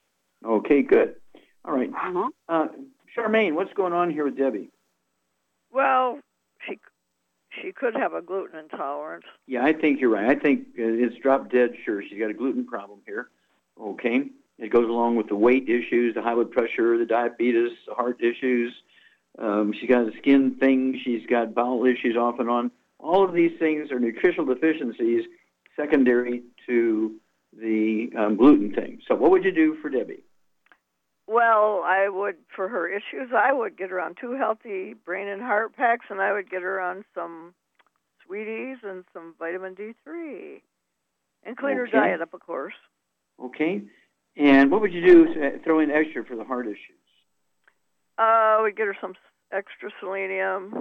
okay, 0.44 0.82
good. 0.82 1.16
All 1.64 1.74
right. 1.74 1.90
Uh-huh. 1.90 2.30
Uh, 2.48 2.68
Charmaine, 3.14 3.54
what's 3.54 3.72
going 3.74 3.92
on 3.92 4.10
here 4.10 4.24
with 4.24 4.36
Debbie? 4.38 4.70
Well, 5.70 6.20
she 6.66 6.78
she 7.50 7.72
could 7.72 7.94
have 7.94 8.12
a 8.12 8.22
gluten 8.22 8.58
intolerance. 8.58 9.24
Yeah, 9.46 9.64
I 9.64 9.72
think 9.72 10.00
you're 10.00 10.10
right. 10.10 10.28
I 10.28 10.38
think 10.38 10.68
it's 10.74 11.16
drop 11.16 11.50
dead 11.50 11.70
sure. 11.84 12.02
She's 12.02 12.18
got 12.18 12.30
a 12.30 12.34
gluten 12.34 12.66
problem 12.66 13.00
here. 13.06 13.28
Okay. 13.80 14.24
It 14.58 14.72
goes 14.72 14.88
along 14.88 15.16
with 15.16 15.28
the 15.28 15.36
weight 15.36 15.68
issues, 15.68 16.14
the 16.14 16.22
high 16.22 16.34
blood 16.34 16.50
pressure, 16.50 16.98
the 16.98 17.06
diabetes, 17.06 17.72
the 17.86 17.94
heart 17.94 18.20
issues. 18.22 18.74
Um, 19.38 19.72
she's 19.72 19.88
got 19.88 20.08
a 20.08 20.16
skin 20.18 20.56
thing. 20.58 21.00
She's 21.04 21.24
got 21.26 21.54
bowel 21.54 21.84
issues 21.84 22.16
off 22.16 22.40
and 22.40 22.50
on. 22.50 22.70
All 22.98 23.24
of 23.24 23.32
these 23.32 23.56
things 23.58 23.92
are 23.92 24.00
nutritional 24.00 24.52
deficiencies 24.52 25.24
secondary 25.76 26.42
to 26.66 27.14
the 27.56 28.10
um, 28.18 28.36
gluten 28.36 28.74
thing. 28.74 29.00
So, 29.06 29.14
what 29.14 29.30
would 29.30 29.44
you 29.44 29.52
do 29.52 29.76
for 29.80 29.88
Debbie? 29.88 30.24
Well, 31.28 31.82
I 31.84 32.08
would 32.08 32.36
for 32.56 32.68
her 32.68 32.88
issues. 32.88 33.30
I 33.36 33.52
would 33.52 33.76
get 33.76 33.90
her 33.90 34.00
on 34.00 34.14
two 34.18 34.32
healthy 34.32 34.94
brain 34.94 35.28
and 35.28 35.42
heart 35.42 35.76
packs, 35.76 36.06
and 36.08 36.22
I 36.22 36.32
would 36.32 36.50
get 36.50 36.62
her 36.62 36.80
on 36.80 37.04
some 37.14 37.52
sweeties 38.26 38.78
and 38.82 39.04
some 39.12 39.34
vitamin 39.38 39.74
D3, 39.74 40.62
and 41.44 41.56
clean 41.56 41.76
her 41.76 41.86
diet 41.86 42.22
up, 42.22 42.32
of 42.32 42.40
course. 42.40 42.74
Okay. 43.42 43.82
And 44.36 44.70
what 44.70 44.80
would 44.80 44.92
you 44.94 45.04
do 45.04 45.34
to 45.34 45.58
throw 45.64 45.80
in 45.80 45.90
extra 45.90 46.24
for 46.24 46.34
the 46.34 46.44
heart 46.44 46.66
issues? 46.66 46.78
Uh, 48.16 48.60
we'd 48.64 48.76
get 48.76 48.86
her 48.86 48.96
some 48.98 49.14
extra 49.52 49.90
selenium. 50.00 50.72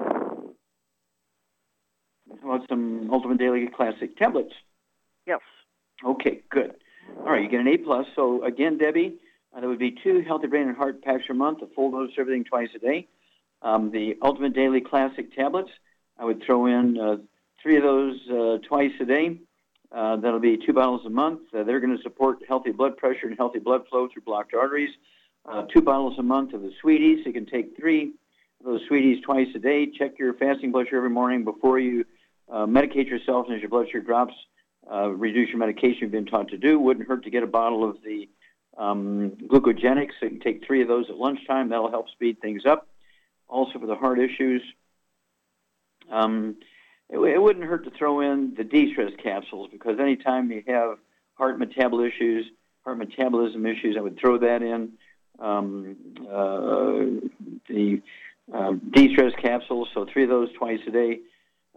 How 2.42 2.56
about 2.56 2.70
some 2.70 3.10
Ultimate 3.12 3.38
Daily 3.38 3.68
Classic 3.68 4.16
tablets? 4.16 4.54
Yes. 5.26 5.42
Okay, 6.06 6.42
good. 6.50 6.74
All 7.20 7.32
right, 7.32 7.44
you 7.44 7.50
get 7.50 7.60
an 7.60 7.68
A 7.68 7.78
plus. 7.78 8.06
So 8.16 8.44
again, 8.46 8.78
Debbie, 8.78 9.18
uh, 9.56 9.68
would 9.68 9.80
be 9.80 9.96
two 10.04 10.22
healthy 10.22 10.48
brain 10.48 10.68
and 10.68 10.78
heart 10.78 11.02
packs 11.04 11.24
per 11.28 11.34
month, 11.34 11.62
a 11.62 11.68
full 11.68 11.92
dose 11.92 12.12
of 12.12 12.20
everything 12.20 12.44
twice 12.44 12.70
a 12.76 12.80
day. 12.80 13.08
Um, 13.62 13.92
the 13.92 14.18
Ultimate 14.22 14.54
Daily 14.54 14.82
Classic 14.82 15.34
tablets, 15.36 15.70
I 16.18 16.26
would 16.26 16.44
throw 16.44 16.68
in 16.68 16.98
uh, 17.00 17.18
three 17.62 17.78
of 17.78 17.84
those 17.84 18.20
uh, 18.30 18.58
twice 18.68 18.92
a 19.00 19.06
day. 19.06 19.40
Uh, 19.92 20.18
that'll 20.18 20.40
be 20.40 20.58
two 20.58 20.74
bottles 20.74 21.06
a 21.06 21.10
month. 21.10 21.42
Uh, 21.54 21.64
they're 21.64 21.80
going 21.80 21.96
to 21.96 22.04
support 22.04 22.40
healthy 22.48 22.72
blood 22.72 22.98
pressure 22.98 23.28
and 23.28 23.38
healthy 23.38 23.60
blood 23.60 23.88
flow 23.90 24.08
through 24.12 24.22
blocked 24.24 24.54
arteries. 24.54 24.90
Uh, 25.46 25.64
two 25.74 25.82
bottles 25.82 26.20
a 26.20 26.24
month 26.24 26.54
of 26.54 26.62
the 26.62 26.72
sweeties. 26.82 27.26
You 27.26 27.34
can 27.34 27.46
take 27.46 27.78
three 27.78 28.12
of 28.60 28.66
those 28.66 28.82
sweeties 28.88 29.24
twice 29.24 29.48
a 29.56 29.60
day. 29.60 29.88
Check 29.88 30.20
your 30.20 30.34
fasting 30.34 30.72
blood 30.72 30.88
sugar 30.88 30.98
every 30.98 31.10
morning 31.10 31.46
before 31.46 31.80
you 31.80 32.06
medicate 32.52 33.08
yourself, 33.08 33.48
and 33.48 33.56
as 33.56 33.62
your 33.62 33.70
blood 33.70 33.88
sugar 33.88 34.02
drops, 34.02 34.34
reduce 34.90 35.50
your 35.50 35.58
medication 35.58 36.00
you've 36.02 36.12
been 36.12 36.26
taught 36.26 36.50
to 36.50 36.58
do. 36.58 36.80
Wouldn't 36.80 37.08
hurt 37.08 37.24
to 37.24 37.30
get 37.30 37.44
a 37.44 37.48
bottle 37.48 37.90
of 37.90 37.98
the 38.04 38.28
um, 38.78 39.32
glucogenics. 39.48 40.12
So 40.20 40.26
you 40.26 40.30
can 40.32 40.40
take 40.40 40.66
three 40.66 40.82
of 40.82 40.88
those 40.88 41.10
at 41.10 41.18
lunchtime. 41.18 41.70
That'll 41.70 41.92
help 41.92 42.10
speed 42.10 42.40
things 42.42 42.66
up. 42.66 42.88
Also 43.48 43.80
for 43.80 43.88
the 43.88 43.96
heart 43.96 44.20
issues, 44.20 44.62
um, 46.12 46.58
it, 47.10 47.18
it 47.18 47.42
wouldn't 47.42 47.66
hurt 47.66 47.86
to 47.86 47.92
throw 47.92 48.22
in 48.22 48.54
the 48.56 48.64
de-stress 48.64 49.14
capsules 49.22 49.70
because 49.72 50.00
anytime 50.00 50.52
you 50.52 50.64
have 50.68 50.98
heart 51.36 51.58
metabolism 51.58 52.12
issues, 52.14 52.46
heart 52.84 52.98
metabolism 52.98 53.66
issues, 53.66 53.96
I 53.98 54.02
would 54.02 54.20
throw 54.20 54.40
that 54.40 54.62
in. 54.62 54.94
Um, 55.40 55.96
uh, 56.22 57.30
the 57.70 58.02
um, 58.52 58.82
de-stress 58.92 59.34
capsules, 59.42 59.90
so 59.94 60.06
three 60.12 60.24
of 60.24 60.30
those 60.30 60.52
twice 60.54 60.80
a 60.88 60.92
day. 60.92 61.20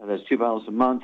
Uh, 0.00 0.06
that's 0.06 0.22
two 0.28 0.38
bottles 0.38 0.64
a 0.66 0.70
month. 0.70 1.02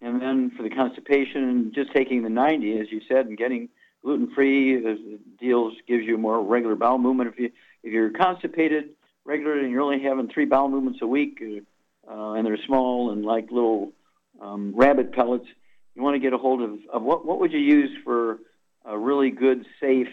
And 0.00 0.20
then 0.20 0.50
for 0.56 0.62
the 0.62 0.70
constipation, 0.70 1.72
just 1.74 1.92
taking 1.92 2.22
the 2.22 2.28
90, 2.28 2.78
as 2.78 2.90
you 2.90 3.00
said, 3.08 3.26
and 3.26 3.38
getting 3.38 3.68
gluten-free 4.04 4.86
uh, 4.86 4.94
deals 5.40 5.74
gives 5.88 6.04
you 6.04 6.18
more 6.18 6.42
regular 6.42 6.76
bowel 6.76 6.98
movement. 6.98 7.32
If 7.32 7.38
you 7.38 7.50
if 7.82 7.92
you're 7.92 8.10
constipated 8.10 8.90
regularly 9.24 9.62
and 9.64 9.70
you're 9.70 9.82
only 9.82 10.02
having 10.02 10.28
three 10.28 10.44
bowel 10.44 10.68
movements 10.68 11.00
a 11.02 11.06
week, 11.06 11.42
uh, 11.42 12.10
uh, 12.10 12.34
and 12.34 12.46
they're 12.46 12.58
small 12.66 13.10
and 13.10 13.24
like 13.24 13.50
little 13.50 13.92
um, 14.40 14.72
rabbit 14.76 15.12
pellets, 15.12 15.46
you 15.94 16.02
want 16.02 16.14
to 16.14 16.20
get 16.20 16.32
a 16.32 16.38
hold 16.38 16.62
of, 16.62 16.78
of 16.92 17.02
what 17.02 17.26
what 17.26 17.40
would 17.40 17.52
you 17.52 17.58
use 17.58 17.90
for 18.04 18.38
a 18.84 18.96
really 18.98 19.30
good, 19.30 19.64
safe 19.80 20.08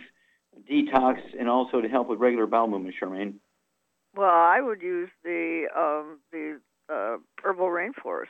detox 0.70 1.20
and 1.38 1.50
also 1.50 1.82
to 1.82 1.90
help 1.90 2.08
with 2.08 2.20
regular 2.20 2.48
bowel 2.48 2.68
movement, 2.68 2.96
Charmaine? 3.02 3.36
Well, 4.16 4.30
I 4.30 4.60
would 4.62 4.82
use 4.82 5.10
the 5.24 5.68
um, 5.76 6.20
the 6.32 6.60
uh, 6.90 7.18
herbal 7.44 7.68
rainforest. 7.68 8.26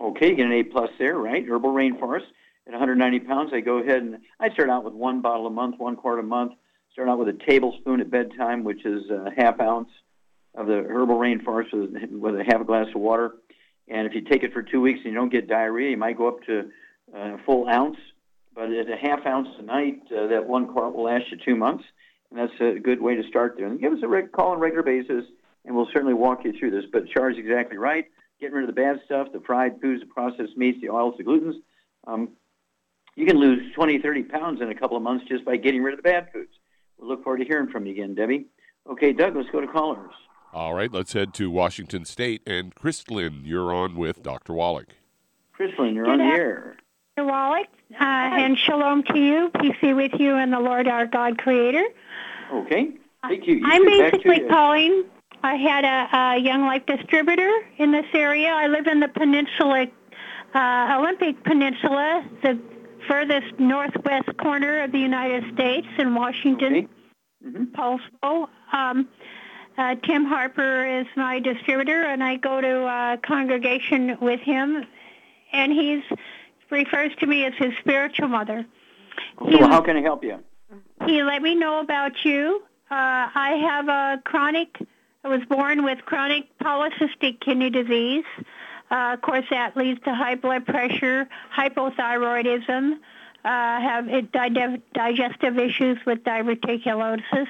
Okay, 0.00 0.30
you 0.30 0.36
get 0.36 0.46
an 0.46 0.52
A 0.52 0.62
plus 0.62 0.90
there, 0.98 1.16
right? 1.16 1.44
Herbal 1.46 1.72
Rainforest 1.72 2.26
at 2.68 2.72
190 2.72 3.20
pounds. 3.20 3.50
I 3.52 3.60
go 3.60 3.78
ahead 3.78 4.02
and 4.02 4.18
I 4.38 4.50
start 4.50 4.68
out 4.68 4.84
with 4.84 4.94
one 4.94 5.22
bottle 5.22 5.46
a 5.46 5.50
month, 5.50 5.76
one 5.78 5.96
quart 5.96 6.20
a 6.20 6.22
month. 6.22 6.52
Start 6.92 7.08
out 7.08 7.18
with 7.18 7.28
a 7.28 7.38
tablespoon 7.48 8.00
at 8.00 8.10
bedtime, 8.10 8.62
which 8.62 8.84
is 8.84 9.08
a 9.10 9.30
half 9.36 9.58
ounce 9.60 9.88
of 10.54 10.66
the 10.66 10.84
Herbal 10.88 11.16
Rainforest 11.16 11.72
with, 11.72 11.90
with 12.10 12.34
a 12.34 12.44
half 12.44 12.60
a 12.60 12.64
glass 12.64 12.86
of 12.94 13.00
water. 13.00 13.32
And 13.88 14.06
if 14.06 14.14
you 14.14 14.20
take 14.20 14.42
it 14.42 14.52
for 14.52 14.62
two 14.62 14.80
weeks 14.80 15.00
and 15.04 15.12
you 15.12 15.18
don't 15.18 15.32
get 15.32 15.48
diarrhea, 15.48 15.90
you 15.90 15.96
might 15.96 16.18
go 16.18 16.28
up 16.28 16.42
to 16.44 16.70
uh, 17.14 17.34
a 17.34 17.38
full 17.46 17.68
ounce. 17.68 17.96
But 18.54 18.70
at 18.72 18.90
a 18.90 18.96
half 18.96 19.24
ounce 19.24 19.48
a 19.58 19.62
night, 19.62 20.02
uh, 20.10 20.26
that 20.26 20.46
one 20.46 20.66
quart 20.66 20.94
will 20.94 21.04
last 21.04 21.24
you 21.30 21.38
two 21.42 21.56
months. 21.56 21.84
And 22.30 22.38
that's 22.38 22.60
a 22.60 22.78
good 22.78 23.00
way 23.00 23.14
to 23.14 23.26
start 23.28 23.54
there. 23.56 23.66
And 23.66 23.80
give 23.80 23.92
us 23.92 24.00
a 24.02 24.08
reg- 24.08 24.32
call 24.32 24.50
on 24.50 24.58
a 24.58 24.60
regular 24.60 24.82
basis, 24.82 25.24
and 25.64 25.74
we'll 25.74 25.88
certainly 25.92 26.14
walk 26.14 26.44
you 26.44 26.52
through 26.58 26.72
this. 26.72 26.84
But 26.92 27.08
Char's 27.08 27.38
exactly 27.38 27.78
right. 27.78 28.06
Getting 28.40 28.56
rid 28.56 28.68
of 28.68 28.74
the 28.74 28.80
bad 28.80 29.00
stuff, 29.06 29.28
the 29.32 29.40
fried 29.40 29.80
foods, 29.80 30.00
the 30.00 30.06
processed 30.06 30.56
meats, 30.56 30.78
the 30.82 30.90
oils, 30.90 31.14
the 31.16 31.24
glutens. 31.24 31.54
Um, 32.06 32.30
you 33.18 33.26
can 33.26 33.36
lose 33.36 33.74
20, 33.74 33.98
30 33.98 34.22
pounds 34.22 34.60
in 34.60 34.70
a 34.70 34.74
couple 34.76 34.96
of 34.96 35.02
months 35.02 35.24
just 35.28 35.44
by 35.44 35.56
getting 35.56 35.82
rid 35.82 35.92
of 35.92 35.98
the 35.98 36.04
bad 36.04 36.28
foods. 36.32 36.52
We'll 36.96 37.08
look 37.08 37.24
forward 37.24 37.38
to 37.38 37.44
hearing 37.44 37.68
from 37.68 37.84
you 37.84 37.92
again, 37.92 38.14
Debbie. 38.14 38.46
Okay, 38.88 39.12
Doug, 39.12 39.34
let's 39.34 39.50
go 39.50 39.60
to 39.60 39.66
callers. 39.66 40.12
All 40.52 40.72
right, 40.72 40.90
let's 40.90 41.14
head 41.14 41.34
to 41.34 41.50
Washington 41.50 42.04
State. 42.04 42.42
And 42.46 42.72
Kristlyn, 42.76 43.40
you're 43.42 43.74
on 43.74 43.96
with 43.96 44.22
Dr. 44.22 44.52
Wallach. 44.52 44.94
Kristlyn, 45.58 45.96
you're 45.96 46.08
on 46.08 46.18
the 46.18 46.24
air. 46.24 46.76
Mr. 47.18 47.26
Wallach, 47.26 47.66
uh, 47.94 48.04
and 48.04 48.56
shalom 48.56 49.02
to 49.02 49.18
you. 49.18 49.50
Peace 49.60 49.76
be 49.82 49.94
with 49.94 50.12
you 50.20 50.36
and 50.36 50.52
the 50.52 50.60
Lord 50.60 50.86
our 50.86 51.06
God 51.06 51.38
Creator. 51.38 51.84
Okay. 52.52 52.92
Thank 53.22 53.48
you. 53.48 53.56
you 53.56 53.62
I'm 53.64 53.84
get 53.84 53.98
back 53.98 54.12
to 54.12 54.16
basically 54.18 54.44
you. 54.44 54.48
calling. 54.48 55.04
I 55.42 55.56
had 55.56 55.84
a, 55.84 56.16
a 56.16 56.38
Young 56.38 56.62
Life 56.62 56.86
distributor 56.86 57.50
in 57.78 57.90
this 57.90 58.06
area. 58.14 58.50
I 58.50 58.68
live 58.68 58.86
in 58.86 59.00
the 59.00 59.08
peninsula, 59.08 59.86
uh, 60.54 60.96
Olympic 60.98 61.42
Peninsula, 61.42 62.24
the 62.42 62.58
furthest 63.08 63.58
northwest 63.58 64.36
corner 64.36 64.84
of 64.84 64.92
the 64.92 64.98
United 64.98 65.52
States 65.54 65.88
in 65.98 66.14
Washington, 66.14 66.88
Poulsbo. 67.44 68.48
Um, 68.72 69.08
uh, 69.76 69.94
Tim 70.04 70.24
Harper 70.24 71.00
is 71.00 71.06
my 71.16 71.40
distributor, 71.40 72.04
and 72.04 72.22
I 72.22 72.36
go 72.36 72.60
to 72.60 72.84
uh, 72.84 73.16
congregation 73.18 74.18
with 74.20 74.40
him, 74.40 74.84
and 75.52 75.72
he's 75.72 76.02
refers 76.70 77.12
to 77.20 77.26
me 77.26 77.44
as 77.44 77.54
his 77.56 77.72
spiritual 77.80 78.28
mother. 78.28 78.66
Okay, 79.40 79.56
well, 79.56 79.68
how 79.68 79.80
can 79.80 79.96
I 79.96 80.02
help 80.02 80.22
you? 80.22 80.38
He 81.06 81.22
let 81.22 81.42
me 81.42 81.54
know 81.54 81.80
about 81.80 82.12
you. 82.24 82.62
Uh, 82.90 83.28
I 83.34 83.50
have 83.62 83.88
a 83.88 84.22
chronic, 84.24 84.76
I 85.24 85.28
was 85.28 85.40
born 85.48 85.84
with 85.84 85.98
chronic 86.04 86.46
polycystic 86.58 87.40
kidney 87.40 87.70
disease. 87.70 88.24
Uh, 88.90 89.12
of 89.14 89.20
course, 89.20 89.44
that 89.50 89.76
leads 89.76 90.00
to 90.02 90.14
high 90.14 90.34
blood 90.34 90.64
pressure, 90.64 91.28
hypothyroidism, 91.54 92.92
uh, 92.92 92.98
have 93.44 94.08
it, 94.08 94.32
dig- 94.32 94.82
digestive 94.92 95.58
issues 95.58 95.98
with 96.06 96.24
diverticulosis, 96.24 97.48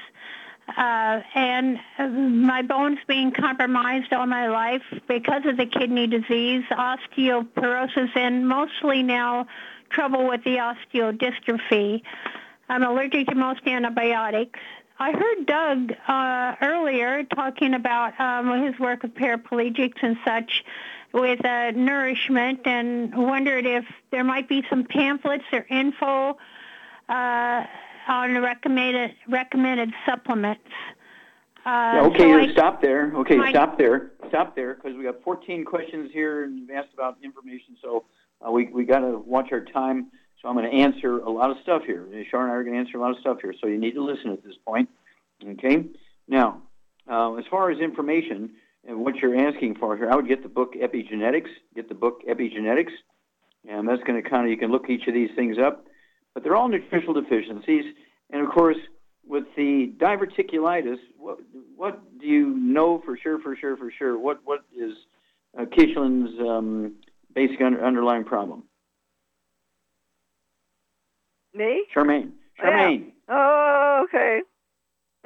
uh, 0.77 1.21
and 1.33 1.79
uh, 1.97 2.07
my 2.07 2.61
bones 2.61 2.99
being 3.07 3.31
compromised 3.31 4.13
all 4.13 4.27
my 4.27 4.47
life 4.49 4.83
because 5.07 5.45
of 5.45 5.57
the 5.57 5.65
kidney 5.65 6.07
disease, 6.07 6.63
osteoporosis, 6.71 8.15
and 8.15 8.47
mostly 8.47 9.01
now 9.01 9.47
trouble 9.89 10.27
with 10.27 10.43
the 10.43 10.57
osteodystrophy. 10.57 12.01
I'm 12.67 12.83
allergic 12.83 13.27
to 13.27 13.35
most 13.35 13.61
antibiotics. 13.65 14.59
I 14.99 15.11
heard 15.13 15.45
Doug 15.45 15.93
uh, 16.07 16.55
earlier 16.61 17.23
talking 17.23 17.73
about 17.73 18.19
um, 18.19 18.63
his 18.63 18.77
work 18.79 19.01
with 19.01 19.15
paraplegics 19.15 19.97
and 20.01 20.17
such 20.25 20.63
with 21.13 21.43
uh, 21.43 21.71
nourishment 21.71 22.61
and 22.65 23.15
wondered 23.15 23.65
if 23.65 23.85
there 24.11 24.23
might 24.23 24.47
be 24.47 24.63
some 24.69 24.83
pamphlets 24.83 25.43
or 25.51 25.65
info 25.69 26.37
uh, 27.07 27.63
on 28.07 28.41
recommended 28.41 29.15
recommended 29.27 29.93
supplements. 30.05 30.61
Uh, 31.65 31.69
Yeah, 31.69 32.01
okay, 32.03 32.31
so 32.31 32.39
I- 32.39 32.51
stop 32.51 32.81
there. 32.81 33.11
Okay, 33.15 33.37
my- 33.37 33.49
stop 33.49 33.77
there. 33.77 34.11
Stop 34.29 34.55
there, 34.55 34.75
because 34.75 34.95
we 34.95 35.03
got 35.03 35.21
14 35.23 35.65
questions 35.65 36.11
here, 36.13 36.43
and 36.43 36.59
you've 36.59 36.69
asked 36.69 36.93
about 36.93 37.17
information, 37.23 37.75
so 37.81 38.05
uh, 38.45 38.51
we 38.51 38.65
we 38.67 38.85
got 38.85 38.99
to 38.99 39.17
watch 39.17 39.51
our 39.51 39.61
time. 39.61 40.11
So 40.41 40.47
I'm 40.47 40.55
going 40.55 40.69
to 40.71 40.77
answer 40.77 41.17
a 41.17 41.29
lot 41.29 41.49
of 41.51 41.57
stuff 41.63 41.83
here. 41.83 42.07
Sharon 42.31 42.45
and 42.45 42.53
I 42.53 42.55
are 42.55 42.63
going 42.63 42.75
to 42.75 42.79
answer 42.79 42.97
a 42.97 43.01
lot 43.01 43.11
of 43.11 43.17
stuff 43.17 43.39
here, 43.41 43.53
so 43.59 43.67
you 43.67 43.77
need 43.77 43.95
to 43.95 44.03
listen 44.03 44.31
at 44.31 44.41
this 44.41 44.55
point. 44.65 44.87
Okay. 45.45 45.83
Now, 46.29 46.61
uh, 47.09 47.33
as 47.35 47.45
far 47.51 47.71
as 47.71 47.79
information 47.79 48.51
and 48.89 48.99
what 48.99 49.17
you're 49.17 49.35
asking 49.47 49.75
for 49.75 49.95
here, 49.95 50.09
I 50.11 50.15
would 50.15 50.27
get 50.27 50.41
the 50.41 50.49
book 50.49 50.73
Epigenetics. 50.73 51.49
Get 51.75 51.87
the 51.89 51.95
book 51.95 52.21
Epigenetics, 52.27 52.91
and 53.69 53.87
that's 53.87 54.01
going 54.03 54.21
to 54.21 54.27
kind 54.27 54.45
of 54.45 54.49
you 54.49 54.57
can 54.57 54.71
look 54.71 54.89
each 54.89 55.07
of 55.07 55.13
these 55.13 55.29
things 55.35 55.57
up. 55.63 55.85
But 56.33 56.43
they're 56.43 56.55
all 56.55 56.67
nutritional 56.67 57.13
deficiencies, 57.13 57.85
and 58.31 58.45
of 58.45 58.51
course, 58.51 58.77
with 59.27 59.43
the 59.55 59.93
diverticulitis, 59.97 60.97
what 61.17 61.37
what 61.75 62.19
do 62.19 62.25
you 62.25 62.47
know 62.49 63.01
for 63.05 63.15
sure, 63.15 63.39
for 63.39 63.55
sure, 63.55 63.77
for 63.77 63.91
sure? 63.95 64.17
What 64.17 64.39
what 64.43 64.61
is 64.75 64.93
uh, 65.57 65.65
Kishlin's 65.65 66.39
um, 66.39 66.95
basic 67.35 67.61
under, 67.61 67.85
underlying 67.85 68.23
problem? 68.23 68.63
Me? 71.53 71.85
Charmaine. 71.95 72.31
Yeah. 72.57 72.65
Charmaine. 72.65 73.01
Okay. 73.01 73.13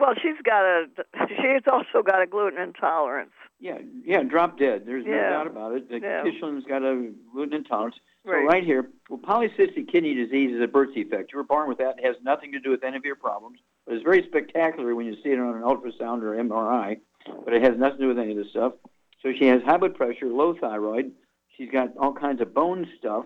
Well, 0.04 0.16
she's 0.22 0.36
got 0.44 0.66
a. 0.66 0.86
She's 1.30 1.64
also 1.72 2.04
got 2.06 2.22
a 2.22 2.28
gluten 2.28 2.60
intolerance. 2.62 3.32
Yeah, 3.62 3.78
yeah, 4.04 4.22
drop 4.24 4.60
dead. 4.60 4.84
There's 4.86 5.06
Yeah. 5.06 5.14
no 5.14 5.30
doubt 5.30 5.48
about 5.48 5.76
it. 5.76 5.88
The 5.88 6.00
Yeah. 6.02 6.24
Kishlin's 6.26 6.66
got 6.66 6.84
a 6.84 7.14
gluten 7.32 7.54
intolerance. 7.54 7.96
So 8.26 8.32
Right. 8.34 8.46
right 8.46 8.64
here, 8.66 8.92
well, 9.10 9.20
polycystic 9.20 9.88
kidney 9.88 10.14
disease 10.14 10.54
is 10.54 10.62
a 10.62 10.68
birth 10.68 10.94
defect. 10.94 11.32
You 11.32 11.38
were 11.38 11.46
born 11.46 11.70
with 11.70 11.78
that. 11.78 12.00
It 12.00 12.04
has 12.06 12.22
nothing 12.22 12.52
to 12.52 12.60
do 12.60 12.70
with 12.72 12.84
any 12.84 12.98
of 12.98 13.06
your 13.06 13.16
problems. 13.16 13.62
But 13.86 13.96
it's 13.96 14.04
very 14.04 14.24
spectacular 14.24 14.94
when 14.94 15.06
you 15.06 15.16
see 15.24 15.32
it 15.32 15.40
on 15.40 15.56
an 15.56 15.62
ultrasound 15.64 16.22
or 16.22 16.36
MRI. 16.36 17.00
But 17.46 17.54
it 17.54 17.62
has 17.62 17.78
nothing 17.78 18.00
to 18.00 18.04
do 18.04 18.08
with 18.10 18.20
any 18.20 18.32
of 18.32 18.38
this 18.38 18.50
stuff. 18.50 18.74
So 19.22 19.32
she 19.32 19.46
has 19.48 19.64
high 19.64 19.78
blood 19.78 19.96
pressure, 19.96 20.28
low 20.28 20.54
thyroid. 20.54 21.14
She's 21.56 21.70
got 21.70 21.96
all 21.96 22.12
kinds 22.12 22.42
of 22.42 22.54
bone 22.54 22.90
stuff. 22.98 23.26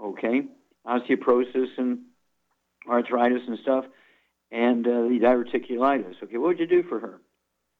Okay, 0.00 0.48
osteoporosis 0.84 1.78
and 1.78 2.00
arthritis 2.88 3.46
and 3.46 3.58
stuff, 3.60 3.84
and 4.56 4.86
uh, 4.86 4.90
the 4.90 5.18
diverticulitis. 5.20 6.22
Okay, 6.22 6.38
what 6.38 6.48
would 6.48 6.58
you 6.58 6.66
do 6.66 6.82
for 6.82 6.98
her? 6.98 7.20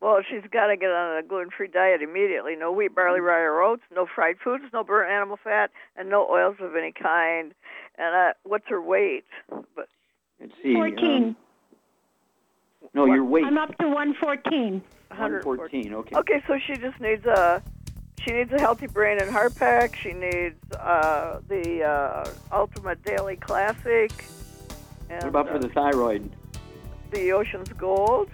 Well, 0.00 0.20
she's 0.28 0.42
got 0.50 0.66
to 0.66 0.76
get 0.76 0.90
on 0.90 1.16
a 1.16 1.22
gluten-free 1.26 1.68
diet 1.68 2.02
immediately. 2.02 2.54
No 2.54 2.70
wheat, 2.70 2.94
barley, 2.94 3.20
rye, 3.20 3.40
or 3.40 3.62
oats. 3.62 3.82
No 3.94 4.06
fried 4.14 4.36
foods. 4.44 4.64
No 4.74 4.84
burnt 4.84 5.10
animal 5.10 5.38
fat, 5.42 5.70
and 5.96 6.10
no 6.10 6.28
oils 6.28 6.56
of 6.60 6.76
any 6.76 6.92
kind. 6.92 7.54
And 7.96 8.14
uh, 8.14 8.32
what's 8.42 8.66
her 8.68 8.82
weight? 8.82 9.24
But 9.48 9.88
Let's 10.38 10.52
see. 10.62 10.74
Fourteen. 10.74 11.24
um, 11.24 11.36
no, 12.92 13.06
your 13.06 13.24
weight. 13.24 13.46
I'm 13.46 13.56
up 13.56 13.76
to 13.78 13.86
114. 13.86 14.82
114. 15.08 15.94
Okay. 15.94 16.16
Okay, 16.16 16.42
so 16.46 16.58
she 16.66 16.74
just 16.74 17.00
needs 17.00 17.24
a 17.24 17.62
she 18.20 18.32
needs 18.32 18.52
a 18.52 18.60
healthy 18.60 18.86
brain 18.86 19.18
and 19.18 19.30
heart 19.30 19.54
pack. 19.56 19.96
She 19.96 20.12
needs 20.12 20.56
uh, 20.78 21.40
the 21.48 21.82
uh, 21.82 22.30
Ultimate 22.52 23.02
Daily 23.02 23.36
Classic. 23.36 24.12
And, 25.08 25.22
What 25.22 25.28
about 25.28 25.48
for 25.48 25.54
uh, 25.54 25.58
the 25.58 25.68
thyroid? 25.70 26.30
The 27.10 27.32
Ocean's 27.32 27.68
Gold? 27.70 28.28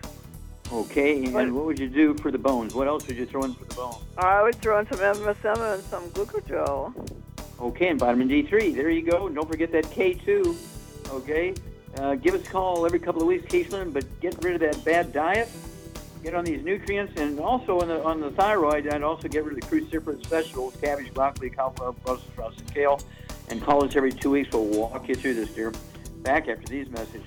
Okay, 0.72 1.24
and 1.24 1.34
What- 1.34 1.50
what 1.50 1.64
would 1.66 1.78
you 1.78 1.88
do 1.88 2.14
for 2.14 2.30
the 2.30 2.38
bones? 2.38 2.74
What 2.74 2.88
else 2.88 3.06
would 3.06 3.16
you 3.16 3.26
throw 3.26 3.42
in 3.44 3.52
for 3.54 3.64
the 3.64 3.74
bones? 3.74 3.96
I 4.16 4.42
would 4.42 4.54
throw 4.56 4.78
in 4.78 4.86
some 4.86 5.00
MSM 5.00 5.60
and 5.60 5.82
some 5.84 6.08
glucogel. 6.10 6.92
Okay, 7.60 7.88
and 7.88 8.00
vitamin 8.00 8.28
D3. 8.28 8.74
There 8.74 8.88
you 8.90 9.02
go. 9.02 9.28
Don't 9.28 9.48
forget 9.48 9.70
that 9.72 9.84
K2. 9.90 10.56
Okay, 11.10 11.52
uh, 11.98 12.14
give 12.14 12.34
us 12.34 12.46
a 12.46 12.50
call 12.50 12.86
every 12.86 12.98
couple 12.98 13.20
of 13.20 13.28
weeks, 13.28 13.44
Keishlin, 13.52 13.92
but 13.92 14.04
get 14.20 14.42
rid 14.42 14.54
of 14.54 14.60
that 14.60 14.82
bad 14.84 15.12
diet. 15.12 15.48
Get 16.24 16.34
on 16.34 16.44
these 16.44 16.64
nutrients, 16.64 17.20
and 17.20 17.38
also 17.38 17.80
on 17.80 17.88
the 17.88 18.02
on 18.02 18.20
the 18.20 18.30
thyroid, 18.30 18.88
I'd 18.88 19.02
also 19.02 19.28
get 19.28 19.44
rid 19.44 19.58
of 19.58 19.68
the 19.68 19.76
cruciferous 19.76 20.24
vegetables: 20.26 20.74
cabbage, 20.80 21.12
broccoli, 21.12 21.50
cauliflower, 21.50 21.92
Brussels 21.92 22.26
sprouts, 22.32 22.58
and 22.58 22.72
kale. 22.74 23.00
And 23.48 23.60
call 23.60 23.84
us 23.84 23.94
every 23.96 24.12
two 24.12 24.30
weeks. 24.30 24.50
We'll 24.52 24.64
walk 24.64 25.06
you 25.08 25.14
through 25.16 25.34
this, 25.34 25.50
dear. 25.50 25.72
Back 26.22 26.48
after 26.48 26.66
these 26.66 26.88
messages. 26.88 27.26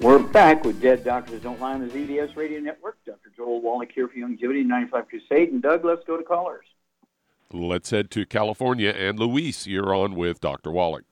We're 0.00 0.18
back 0.18 0.64
with 0.64 0.80
Dead 0.80 1.04
Doctors 1.04 1.42
Don't 1.42 1.60
Lie 1.60 1.74
on 1.74 1.86
the 1.86 1.92
ZBS 1.92 2.34
Radio 2.34 2.58
Network. 2.58 2.96
Dr. 3.04 3.30
Joel 3.36 3.60
Wallach 3.60 3.90
here 3.94 4.08
for 4.08 4.14
Youngevity 4.14 4.64
95 4.64 5.08
Crusade. 5.08 5.52
And 5.52 5.60
Doug, 5.60 5.84
let's 5.84 6.02
go 6.06 6.16
to 6.16 6.22
callers. 6.22 6.64
Let's 7.52 7.90
head 7.90 8.10
to 8.12 8.24
California. 8.24 8.90
And 8.90 9.18
Luis, 9.18 9.66
you're 9.66 9.94
on 9.94 10.14
with 10.14 10.40
Dr. 10.40 10.70
Wallach. 10.70 11.04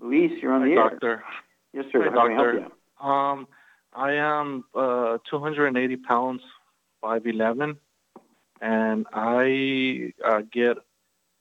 Luis, 0.00 0.30
you're 0.40 0.52
on 0.52 0.60
Hi, 0.60 0.68
the 0.68 0.74
air. 0.74 0.90
doctor. 0.90 1.24
Yes, 1.72 1.86
sir. 1.90 2.04
Hi, 2.04 2.10
How 2.10 2.28
can 2.28 2.38
I 2.38 2.42
help 2.42 2.70
doctor. 3.00 3.04
Um, 3.04 3.48
I 3.92 4.12
am 4.12 4.64
uh, 4.72 5.18
280 5.28 5.96
pounds, 5.96 6.42
5'11", 7.02 7.76
and 8.60 9.06
I 9.12 10.12
uh, 10.24 10.42
get 10.52 10.76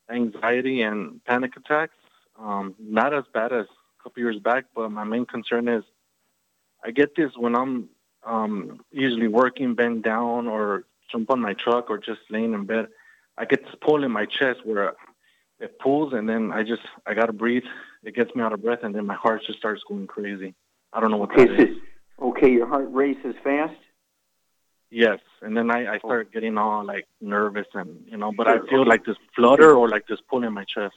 anxiety 0.10 0.82
and 0.82 1.24
panic 1.26 1.56
attacks. 1.58 1.94
Um, 2.40 2.74
not 2.80 3.14
as 3.14 3.26
bad 3.32 3.54
as 3.54 3.68
a 3.68 4.04
couple 4.04 4.24
years 4.24 4.40
back, 4.40 4.66
but 4.76 4.90
my 4.90 5.04
main 5.04 5.28
concern 5.28 5.68
is 5.68 5.84
I 6.84 6.92
get 6.92 7.16
this 7.16 7.32
when 7.38 7.56
I'm 7.56 7.90
um, 8.26 8.82
usually 8.92 9.28
working, 9.28 9.76
bent 9.76 10.04
down, 10.04 10.48
or 10.48 10.86
jump 11.12 11.30
on 11.32 11.40
my 11.40 11.54
truck, 11.54 11.90
or 11.90 11.98
just 11.98 12.22
laying 12.30 12.54
in 12.54 12.66
bed. 12.66 12.88
I 13.38 13.46
get 13.46 13.64
this 13.66 13.76
pull 13.82 14.04
in 14.04 14.12
my 14.12 14.26
chest 14.26 14.66
where 14.66 14.94
it 15.60 15.80
pulls, 15.80 16.14
and 16.14 16.28
then 16.28 16.52
I 16.52 16.64
just 16.64 16.82
I 17.06 17.14
gotta 17.14 17.34
breathe. 17.34 17.64
It 18.04 18.16
gets 18.16 18.34
me 18.36 18.42
out 18.42 18.54
of 18.54 18.62
breath, 18.64 18.80
and 18.84 18.94
then 18.96 19.06
my 19.06 19.16
heart 19.16 19.42
just 19.46 19.60
starts 19.60 19.84
going 19.88 20.08
crazy. 20.08 20.54
I 20.94 21.00
don't 21.00 21.12
know 21.12 21.18
what 21.18 21.32
Okay, 21.32 21.46
that 21.48 21.70
is. 21.70 21.78
okay, 22.22 22.52
your 22.52 22.68
heart 22.68 22.88
races 22.92 23.36
fast. 23.44 23.76
Yes, 24.90 25.20
and 25.42 25.56
then 25.56 25.72
I, 25.72 25.94
I 25.94 25.98
start 26.00 26.34
getting 26.34 26.58
all 26.58 26.84
like 26.84 27.08
nervous 27.22 27.68
and 27.74 28.04
you 28.08 28.18
know, 28.18 28.34
but 28.36 28.48
I 28.48 28.60
feel 28.70 28.86
like 28.86 29.06
this 29.06 29.16
flutter 29.36 29.74
or 29.74 29.88
like 29.88 30.06
this 30.08 30.20
pull 30.30 30.44
in 30.44 30.54
my 30.54 30.66
chest. 30.66 30.96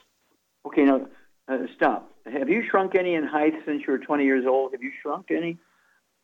Okay, 0.66 0.82
now 0.82 1.06
uh, 1.46 1.58
stop. 1.76 2.10
Have 2.26 2.48
you 2.48 2.64
shrunk 2.68 2.96
any 2.96 3.14
in 3.14 3.24
height 3.24 3.52
since 3.66 3.82
you 3.86 3.92
were 3.92 3.98
20 3.98 4.24
years 4.24 4.46
old? 4.46 4.72
Have 4.72 4.82
you 4.82 4.90
shrunk 5.00 5.30
any? 5.30 5.58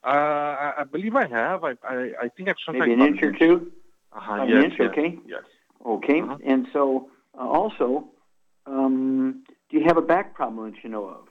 Uh, 0.05 0.09
I, 0.09 0.73
I 0.79 0.85
believe 0.85 1.15
I 1.15 1.27
have. 1.27 1.65
I 1.65 1.75
I, 1.85 2.13
I 2.23 2.29
think 2.29 2.49
I've 2.49 2.57
shrunk 2.59 2.79
Maybe 2.79 2.93
an 2.93 3.01
inch 3.01 3.23
or 3.23 3.33
two? 3.33 3.73
Uh-huh, 4.13 4.45
yes, 4.49 4.57
an 4.57 4.65
inch, 4.65 4.75
yes, 4.79 4.89
okay? 4.91 5.19
Yes. 5.27 5.43
Okay, 5.85 6.23
and 6.45 6.67
so 6.73 7.11
uh, 7.39 7.43
also, 7.43 8.09
um, 8.67 9.45
do 9.71 9.79
you 9.79 9.85
have 9.85 9.97
a 9.97 10.03
back 10.03 10.35
problem 10.35 10.71
that 10.71 10.83
you 10.83 10.91
know 10.91 11.07
of? 11.07 11.29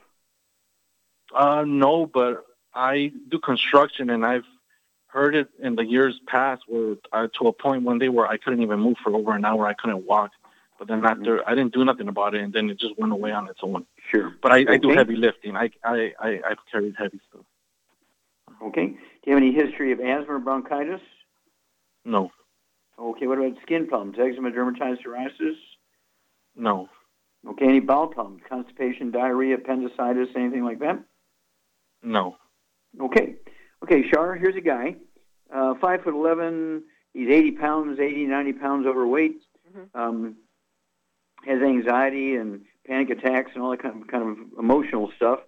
Uh, 1.34 1.64
no, 1.64 2.06
but 2.06 2.44
I 2.74 3.12
do 3.28 3.38
construction, 3.38 4.10
and 4.10 4.24
I've 4.24 4.46
heard 5.06 5.34
it 5.34 5.48
in 5.60 5.74
the 5.74 5.84
years 5.84 6.20
past 6.26 6.62
where 6.66 6.96
uh, 7.12 7.28
to 7.38 7.48
a 7.48 7.52
point 7.52 7.82
one 7.82 7.98
day 7.98 8.08
where 8.08 8.26
I 8.26 8.36
couldn't 8.36 8.62
even 8.62 8.80
move 8.80 8.96
for 9.02 9.14
over 9.14 9.32
an 9.32 9.44
hour. 9.44 9.66
I 9.66 9.74
couldn't 9.74 10.06
walk. 10.06 10.30
But 10.78 10.88
then 10.88 11.04
after 11.04 11.46
I 11.46 11.54
didn't 11.54 11.74
do 11.74 11.84
nothing 11.84 12.08
about 12.08 12.34
it, 12.34 12.40
and 12.40 12.54
then 12.54 12.70
it 12.70 12.80
just 12.80 12.98
went 12.98 13.12
away 13.12 13.32
on 13.32 13.48
its 13.48 13.60
own. 13.62 13.84
Sure. 14.08 14.32
But 14.40 14.52
I, 14.52 14.64
I 14.66 14.76
do 14.78 14.88
heavy 14.88 15.14
lifting. 15.14 15.54
I 15.54 15.70
I 15.84 16.14
I 16.18 16.40
I've 16.48 16.58
carried 16.72 16.94
heavy 16.96 17.20
stuff. 17.28 17.44
Okay. 18.62 18.86
Do 18.86 18.96
you 19.26 19.34
have 19.34 19.42
any 19.42 19.52
history 19.52 19.92
of 19.92 20.00
asthma 20.00 20.34
or 20.34 20.38
bronchitis? 20.38 21.00
No, 22.04 22.30
Okay, 22.98 23.26
what 23.26 23.38
about 23.38 23.56
skin 23.62 23.86
problems? 23.86 24.18
Eczema, 24.18 24.50
dermatitis, 24.50 24.98
psoriasis? 25.04 25.54
no, 26.56 26.88
Okay, 27.48 27.64
any 27.66 27.80
bowel 27.80 28.08
problems? 28.08 28.42
Constipation, 28.48 29.10
diarrhea, 29.10 29.54
appendicitis, 29.56 30.28
anything 30.36 30.64
like 30.64 30.78
that? 30.80 31.02
no. 32.02 32.36
Okay. 33.00 33.36
Okay, 33.84 34.02
Shar, 34.10 34.34
here's 34.34 34.56
a 34.56 34.60
guy, 34.60 34.96
uh, 35.54 35.74
five 35.80 36.02
foot 36.02 36.14
eleven. 36.14 36.82
He's 37.14 37.28
eighty 37.30 37.52
pounds, 37.52 37.98
80, 38.00 38.26
90 38.26 38.52
pounds 38.54 38.86
overweight. 38.86 39.36
Um, 39.94 40.36
has 41.46 41.62
anxiety 41.62 42.34
and 42.36 42.62
panic 42.86 43.10
attacks 43.10 43.52
and 43.54 43.62
all 43.62 43.70
that 43.70 43.80
kind 43.82 44.02
of 44.02 44.08
kind 44.08 44.28
of 44.28 44.58
emotional 44.58 45.10
stuff. 45.16 45.40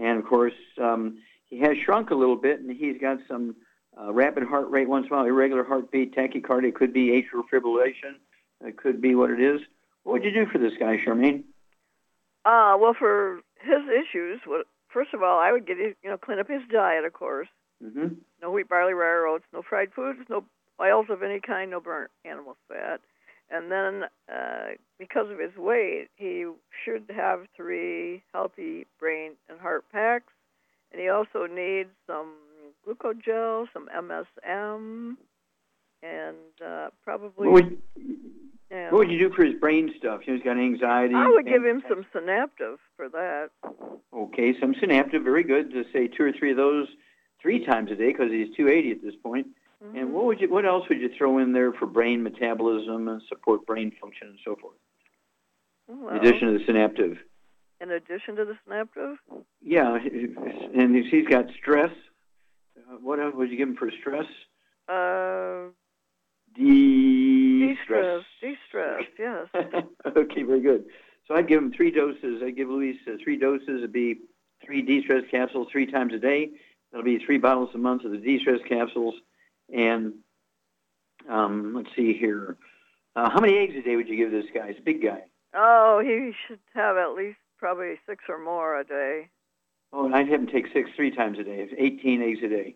And 0.00 0.18
of 0.18 0.24
course, 0.26 0.54
um, 0.82 1.18
he 1.48 1.58
has 1.60 1.76
shrunk 1.84 2.10
a 2.10 2.14
little 2.14 2.36
bit, 2.36 2.60
and 2.60 2.70
he's 2.70 2.98
got 3.00 3.18
some 3.26 3.56
uh, 3.98 4.12
rapid 4.12 4.44
heart 4.44 4.70
rate 4.70 4.88
once 4.88 5.06
in 5.06 5.12
a 5.12 5.16
while, 5.16 5.26
irregular 5.26 5.64
heartbeat, 5.64 6.14
tachycardia. 6.14 6.68
It 6.68 6.74
could 6.74 6.92
be 6.92 7.08
atrial 7.08 7.42
fibrillation. 7.52 8.16
It 8.60 8.76
could 8.76 9.00
be 9.00 9.14
what 9.14 9.30
it 9.30 9.40
is. 9.40 9.60
What 10.04 10.14
would 10.14 10.24
you 10.24 10.32
do 10.32 10.46
for 10.46 10.58
this 10.58 10.72
guy, 10.78 10.98
Charmaine? 11.04 11.44
Uh, 12.44 12.76
well, 12.78 12.94
for 12.98 13.40
his 13.60 13.82
issues, 13.88 14.40
what, 14.46 14.66
first 14.88 15.12
of 15.14 15.22
all, 15.22 15.38
I 15.38 15.52
would 15.52 15.66
get 15.66 15.78
his, 15.78 15.94
you 16.02 16.10
know, 16.10 16.16
clean 16.16 16.38
up 16.38 16.48
his 16.48 16.62
diet, 16.70 17.04
of 17.04 17.12
course. 17.12 17.48
Mm-hmm. 17.84 18.14
No 18.42 18.50
wheat, 18.50 18.68
barley, 18.68 18.94
rye, 18.94 19.28
oats, 19.28 19.44
no 19.52 19.62
fried 19.62 19.92
foods, 19.92 20.20
no 20.28 20.44
oils 20.80 21.06
of 21.10 21.22
any 21.22 21.40
kind, 21.40 21.70
no 21.70 21.80
burnt 21.80 22.10
animal 22.24 22.56
fat. 22.68 23.00
And 23.50 23.70
then, 23.70 24.04
uh, 24.32 24.76
because 24.98 25.30
of 25.30 25.38
his 25.38 25.56
weight, 25.56 26.08
he 26.16 26.46
should 26.84 27.10
have 27.14 27.46
three 27.56 28.22
healthy 28.32 28.86
brain 28.98 29.32
and 29.48 29.58
heart 29.60 29.84
packs. 29.90 30.32
And 30.92 31.00
he 31.00 31.08
also 31.08 31.46
needs 31.46 31.90
some 32.06 32.34
glucogel, 32.86 33.66
some 33.72 33.88
MSM, 33.94 35.16
and 36.02 36.36
uh, 36.64 36.88
probably. 37.04 37.48
What 37.48 37.52
would, 37.52 37.78
yeah. 38.70 38.90
what 38.90 38.98
would 39.00 39.10
you 39.10 39.18
do 39.18 39.34
for 39.34 39.44
his 39.44 39.54
brain 39.54 39.94
stuff? 39.98 40.20
You 40.26 40.32
know, 40.32 40.38
he's 40.38 40.44
got 40.44 40.58
anxiety. 40.58 41.14
I 41.14 41.28
would 41.28 41.46
give 41.46 41.64
him 41.64 41.82
some 41.88 42.06
Synaptive 42.12 42.78
for 42.96 43.08
that. 43.08 43.50
Okay, 44.14 44.58
some 44.60 44.74
Synaptive, 44.74 45.22
very 45.22 45.44
good. 45.44 45.70
To 45.72 45.84
say 45.92 46.08
two 46.08 46.24
or 46.24 46.32
three 46.32 46.52
of 46.52 46.56
those 46.56 46.88
three 47.42 47.64
times 47.64 47.90
a 47.90 47.94
day 47.94 48.08
because 48.08 48.30
he's 48.30 48.54
280 48.56 48.90
at 48.92 49.02
this 49.02 49.14
point. 49.22 49.48
And 49.94 50.12
what 50.12 50.24
would 50.24 50.40
you? 50.40 50.50
What 50.50 50.66
else 50.66 50.88
would 50.88 51.00
you 51.00 51.08
throw 51.16 51.38
in 51.38 51.52
there 51.52 51.72
for 51.72 51.86
brain 51.86 52.24
metabolism 52.24 53.06
and 53.06 53.22
support 53.28 53.64
brain 53.64 53.92
function 54.00 54.28
and 54.28 54.38
so 54.44 54.56
forth? 54.56 54.74
Well, 55.86 56.10
In 56.10 56.16
addition 56.16 56.52
to 56.52 56.58
the 56.58 56.64
synaptive. 56.66 57.18
In 57.80 57.90
addition 57.90 58.36
to 58.36 58.44
the 58.44 58.56
synaptive, 58.64 59.16
Yeah, 59.62 59.96
and 60.74 60.94
he's 60.96 61.26
got 61.28 61.46
stress, 61.60 61.90
uh, 62.76 62.96
what 63.02 63.20
else 63.20 63.34
would 63.34 63.50
you 63.50 63.56
give 63.56 63.68
him 63.68 63.76
for 63.76 63.90
stress? 64.00 64.26
uh, 64.88 65.70
De-stress. 66.54 68.24
de-stress, 68.40 69.04
de-stress, 69.20 69.48
yes. 69.64 69.84
okay, 70.16 70.42
very 70.42 70.60
good. 70.60 70.84
So 71.26 71.34
I'd 71.34 71.46
give 71.46 71.62
him 71.62 71.72
three 71.72 71.90
doses. 71.90 72.42
I'd 72.44 72.56
give 72.56 72.68
Luis 72.68 72.96
uh, 73.06 73.12
three 73.22 73.38
doses. 73.38 73.68
It'd 73.68 73.92
be 73.92 74.16
three 74.64 74.82
de-stress 74.82 75.24
capsules 75.30 75.68
three 75.70 75.86
times 75.90 76.12
a 76.14 76.18
day. 76.18 76.50
That'll 76.90 77.04
be 77.04 77.18
three 77.24 77.38
bottles 77.38 77.70
a 77.74 77.78
month 77.78 78.04
of 78.04 78.12
the 78.12 78.16
de-stress 78.18 78.60
capsules. 78.68 79.14
And 79.72 80.14
um, 81.28 81.74
let's 81.76 81.90
see 81.94 82.14
here. 82.18 82.56
Uh, 83.14 83.28
how 83.30 83.40
many 83.40 83.58
eggs 83.58 83.74
a 83.76 83.82
day 83.82 83.96
would 83.96 84.08
you 84.08 84.16
give 84.16 84.30
this 84.30 84.46
guy? 84.54 84.68
He's 84.68 84.78
a 84.78 84.82
big 84.82 85.02
guy. 85.02 85.22
Oh, 85.54 86.00
he 86.02 86.32
should 86.46 86.60
have 86.74 86.96
at 86.96 87.14
least 87.14 87.38
probably 87.58 87.94
six 88.06 88.24
or 88.28 88.38
more 88.38 88.78
a 88.80 88.84
day. 88.84 89.28
Oh, 89.92 90.06
and 90.06 90.14
I'd 90.14 90.28
have 90.28 90.40
him 90.40 90.46
take 90.46 90.66
six 90.72 90.90
three 90.96 91.10
times 91.10 91.38
a 91.38 91.44
day. 91.44 91.66
It's 91.68 91.72
18 91.76 92.22
eggs 92.22 92.38
a 92.44 92.48
day. 92.48 92.74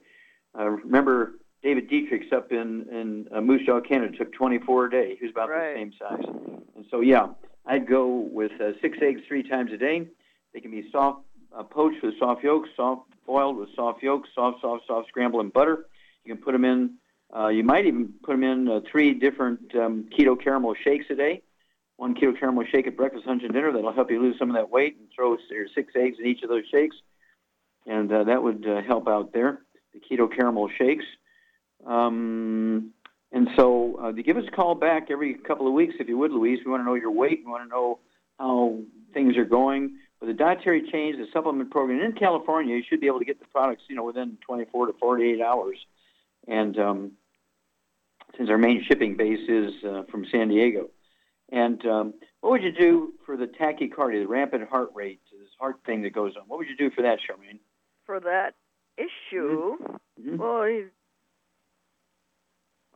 Uh, 0.59 0.69
remember, 0.69 1.33
David 1.63 1.89
Dietrich's 1.89 2.33
up 2.33 2.53
in, 2.53 2.87
in 2.91 3.29
uh, 3.35 3.41
Moose 3.41 3.65
Jaw, 3.65 3.81
Canada, 3.81 4.17
took 4.17 4.33
24 4.33 4.87
a 4.87 4.91
day. 4.91 5.17
He 5.19 5.27
was 5.27 5.31
about 5.31 5.49
Right. 5.51 5.75
the 5.75 5.79
same 5.81 5.93
size. 5.99 6.25
And 6.77 6.85
so, 6.91 7.01
yeah, 7.01 7.29
I'd 7.67 7.87
go 7.87 8.09
with 8.09 8.53
uh, 8.61 8.73
six 8.81 8.99
eggs 9.01 9.21
three 9.29 9.43
times 9.49 9.73
a 9.73 9.77
day. 9.77 10.09
They 10.53 10.61
can 10.61 10.71
be 10.71 10.89
soft 10.91 11.25
uh, 11.57 11.63
poached 11.63 12.03
with 12.03 12.19
soft 12.19 12.43
yolks, 12.43 12.71
soft 12.77 13.03
boiled 13.27 13.57
with 13.57 13.69
soft 13.77 14.03
yolks, 14.03 14.29
soft, 14.35 14.61
soft, 14.63 14.87
soft 14.87 15.09
scrambled 15.09 15.45
in 15.45 15.51
butter. 15.51 15.87
You 16.25 16.35
can 16.35 16.43
put 16.43 16.53
them 16.53 16.65
in, 16.65 16.95
uh, 17.37 17.49
you 17.49 17.63
might 17.63 17.87
even 17.87 18.15
put 18.23 18.33
them 18.33 18.43
in 18.45 18.69
uh, 18.69 18.81
three 18.91 19.15
different 19.15 19.75
um, 19.77 20.09
keto 20.19 20.41
caramel 20.43 20.75
shakes 20.83 21.07
a 21.11 21.15
day. 21.15 21.43
One 22.03 22.17
keto 22.17 22.37
caramel 22.37 22.65
shake 22.69 22.89
at 22.89 22.97
breakfast, 22.97 23.29
lunch, 23.29 23.45
and 23.45 23.53
dinner. 23.53 23.71
That'll 23.71 23.93
help 23.93 24.11
you 24.11 24.21
lose 24.21 24.37
some 24.37 24.51
of 24.51 24.57
that 24.57 24.71
weight 24.71 24.97
and 24.99 25.07
throw 25.15 25.35
or 25.35 25.39
six 25.73 25.93
eggs 25.95 26.17
in 26.19 26.27
each 26.27 26.43
of 26.43 26.49
those 26.49 26.65
shakes. 26.69 26.97
And 27.87 28.13
uh, 28.13 28.25
that 28.25 28.43
would 28.43 28.67
uh, 28.67 28.83
help 28.83 29.07
out 29.07 29.33
there, 29.33 29.61
the 29.95 30.01
keto 30.01 30.29
caramel 30.29 30.69
shakes. 30.77 31.05
Um, 31.87 32.91
and 33.31 33.51
so 33.55 34.01
uh, 34.03 34.11
give 34.11 34.37
us 34.37 34.43
a 34.49 34.51
call 34.51 34.75
back 34.75 35.13
every 35.13 35.35
couple 35.35 35.69
of 35.69 35.75
weeks, 35.75 35.95
if 36.01 36.09
you 36.09 36.19
would, 36.19 36.33
Louise. 36.33 36.59
We 36.65 36.73
want 36.73 36.81
to 36.81 36.85
know 36.85 36.95
your 36.95 37.13
weight. 37.13 37.43
We 37.47 37.53
want 37.53 37.63
to 37.63 37.69
know 37.69 38.01
how 38.37 38.81
things 39.15 39.37
are 39.37 39.45
going. 39.45 39.99
With 40.21 40.29
the 40.29 40.35
dietary 40.35 40.83
change, 40.91 41.19
the 41.19 41.27
supplement 41.33 41.71
program 41.71 42.01
in 42.01 42.15
California, 42.15 42.75
you 42.75 42.83
should 42.83 43.01
be 43.01 43.07
able 43.07 43.21
to 43.21 43.25
get 43.25 43.39
the 43.39 43.47
products, 43.47 43.85
you 43.87 43.95
know, 43.95 44.03
within 44.03 44.39
24 44.45 44.89
to 44.89 44.93
48 44.95 45.41
hours. 45.41 45.77
And 46.49 46.77
um, 46.81 47.13
since 48.37 48.51
our 48.51 48.59
main 48.59 48.83
shipping 48.83 49.17
base 49.17 49.49
is 49.49 49.73
uh, 49.85 50.03
from 50.11 50.27
San 50.33 50.49
Diego. 50.49 50.91
And 51.53 51.85
um, 51.87 52.15
what 52.41 52.51
would 52.53 52.63
you 52.63 52.73
do 52.73 53.13
for 53.27 53.37
the 53.37 53.47
tachycardia, 53.47 54.23
the 54.23 54.27
rampant 54.27 54.69
heart 54.69 54.91
rate, 54.95 55.21
this 55.31 55.49
heart 55.61 55.77
thing 55.85 56.03
that 56.03 56.15
goes 56.15 56.33
on? 56.37 56.45
What 56.49 56.59
would 56.59 56.67
you 56.69 56.77
do 56.77 56.91
for 56.91 57.03
that, 57.03 57.19
Charmaine? 57.21 57.59
For 58.07 58.19
that 58.21 58.55
issue, 58.97 59.77
Mhm. 60.21 60.39
well, 60.39 60.65
he, 60.65 60.85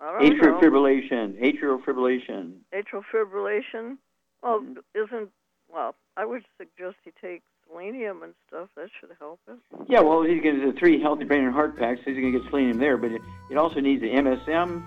I 0.00 0.12
don't 0.20 0.38
know. 0.38 0.44
Atrial 0.44 0.60
fibrillation, 0.60 1.38
atrial 1.40 1.82
fibrillation. 1.84 2.58
Atrial 2.74 3.02
fibrillation. 3.12 3.98
Well, 4.42 4.60
Mm-hmm. 4.60 4.78
isn't 4.94 5.30
well? 5.72 5.94
I 6.16 6.24
would 6.24 6.44
suggest 6.58 6.96
he 7.04 7.10
take 7.20 7.42
selenium 7.68 8.22
and 8.22 8.34
stuff. 8.48 8.68
That 8.76 8.88
should 9.00 9.10
help 9.18 9.40
him. 9.46 9.58
Yeah, 9.88 10.00
well, 10.00 10.22
he's 10.22 10.42
going 10.42 10.60
to 10.60 10.72
the 10.72 10.78
three 10.78 11.00
healthy 11.00 11.24
brain 11.24 11.44
and 11.44 11.52
heart 11.52 11.76
packs. 11.76 12.00
He's 12.04 12.16
going 12.16 12.32
to 12.32 12.38
get 12.40 12.48
selenium 12.50 12.78
there, 12.78 12.96
but 12.96 13.12
it, 13.12 13.20
it 13.50 13.56
also 13.56 13.80
needs 13.80 14.00
the 14.02 14.10
MSM. 14.10 14.82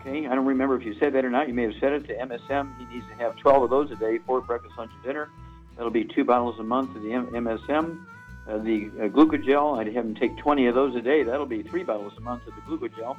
Okay, 0.00 0.26
I 0.26 0.34
don't 0.34 0.46
remember 0.46 0.76
if 0.76 0.84
you 0.84 0.94
said 1.00 1.12
that 1.14 1.24
or 1.24 1.30
not. 1.30 1.48
You 1.48 1.54
may 1.54 1.64
have 1.64 1.74
said 1.80 1.92
it. 1.92 2.06
to 2.06 2.14
MSM, 2.14 2.78
he 2.78 2.94
needs 2.94 3.06
to 3.08 3.14
have 3.16 3.36
12 3.36 3.64
of 3.64 3.70
those 3.70 3.90
a 3.90 3.96
day, 3.96 4.18
four 4.18 4.40
breakfast, 4.40 4.74
lunch, 4.78 4.92
and 4.94 5.02
dinner. 5.02 5.28
That'll 5.76 5.90
be 5.90 6.04
two 6.04 6.24
bottles 6.24 6.58
a 6.58 6.62
month 6.62 6.94
of 6.96 7.02
the 7.02 7.12
M- 7.12 7.26
MSM. 7.28 8.04
Uh, 8.48 8.58
the 8.58 8.90
uh, 8.98 9.08
glucogel, 9.08 9.78
I'd 9.78 9.92
have 9.92 10.06
him 10.06 10.14
take 10.14 10.36
20 10.38 10.66
of 10.66 10.74
those 10.74 10.94
a 10.96 11.00
day. 11.00 11.22
That'll 11.22 11.46
be 11.46 11.62
three 11.62 11.84
bottles 11.84 12.12
a 12.16 12.20
month 12.20 12.46
of 12.46 12.54
the 12.54 12.60
glucogel. 12.62 13.16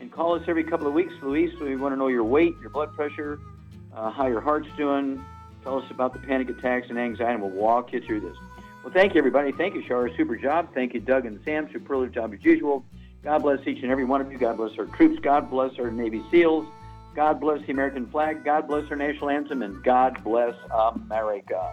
And 0.00 0.10
call 0.10 0.34
us 0.34 0.42
every 0.46 0.64
couple 0.64 0.86
of 0.86 0.94
weeks, 0.94 1.12
Luis. 1.22 1.52
We 1.60 1.76
want 1.76 1.92
to 1.92 1.98
know 1.98 2.08
your 2.08 2.24
weight, 2.24 2.54
your 2.60 2.70
blood 2.70 2.94
pressure, 2.94 3.38
uh, 3.94 4.10
how 4.10 4.26
your 4.26 4.40
heart's 4.40 4.68
doing. 4.76 5.24
Tell 5.62 5.78
us 5.78 5.90
about 5.90 6.12
the 6.12 6.18
panic 6.20 6.48
attacks 6.50 6.88
and 6.88 6.98
anxiety, 6.98 7.34
and 7.34 7.42
we'll 7.42 7.50
walk 7.50 7.92
you 7.92 8.00
through 8.00 8.20
this. 8.20 8.36
Well, 8.82 8.92
thank 8.92 9.14
you, 9.14 9.18
everybody. 9.18 9.52
Thank 9.52 9.74
you, 9.74 9.82
Shara. 9.82 10.16
Super 10.16 10.36
job. 10.36 10.74
Thank 10.74 10.94
you, 10.94 11.00
Doug 11.00 11.26
and 11.26 11.38
Sam. 11.44 11.68
Superlative 11.72 12.14
job 12.14 12.34
as 12.34 12.44
usual. 12.44 12.84
God 13.22 13.42
bless 13.42 13.66
each 13.66 13.82
and 13.82 13.90
every 13.90 14.04
one 14.04 14.20
of 14.20 14.32
you. 14.32 14.38
God 14.38 14.56
bless 14.56 14.76
our 14.78 14.86
troops. 14.86 15.20
God 15.22 15.48
bless 15.48 15.78
our 15.78 15.90
Navy 15.90 16.22
SEALs. 16.30 16.66
God 17.14 17.40
bless 17.40 17.64
the 17.66 17.72
American 17.72 18.06
flag. 18.10 18.44
God 18.44 18.66
bless 18.66 18.90
our 18.90 18.96
national 18.96 19.30
anthem. 19.30 19.62
And 19.62 19.82
God 19.84 20.22
bless 20.24 20.54
America. 20.70 21.72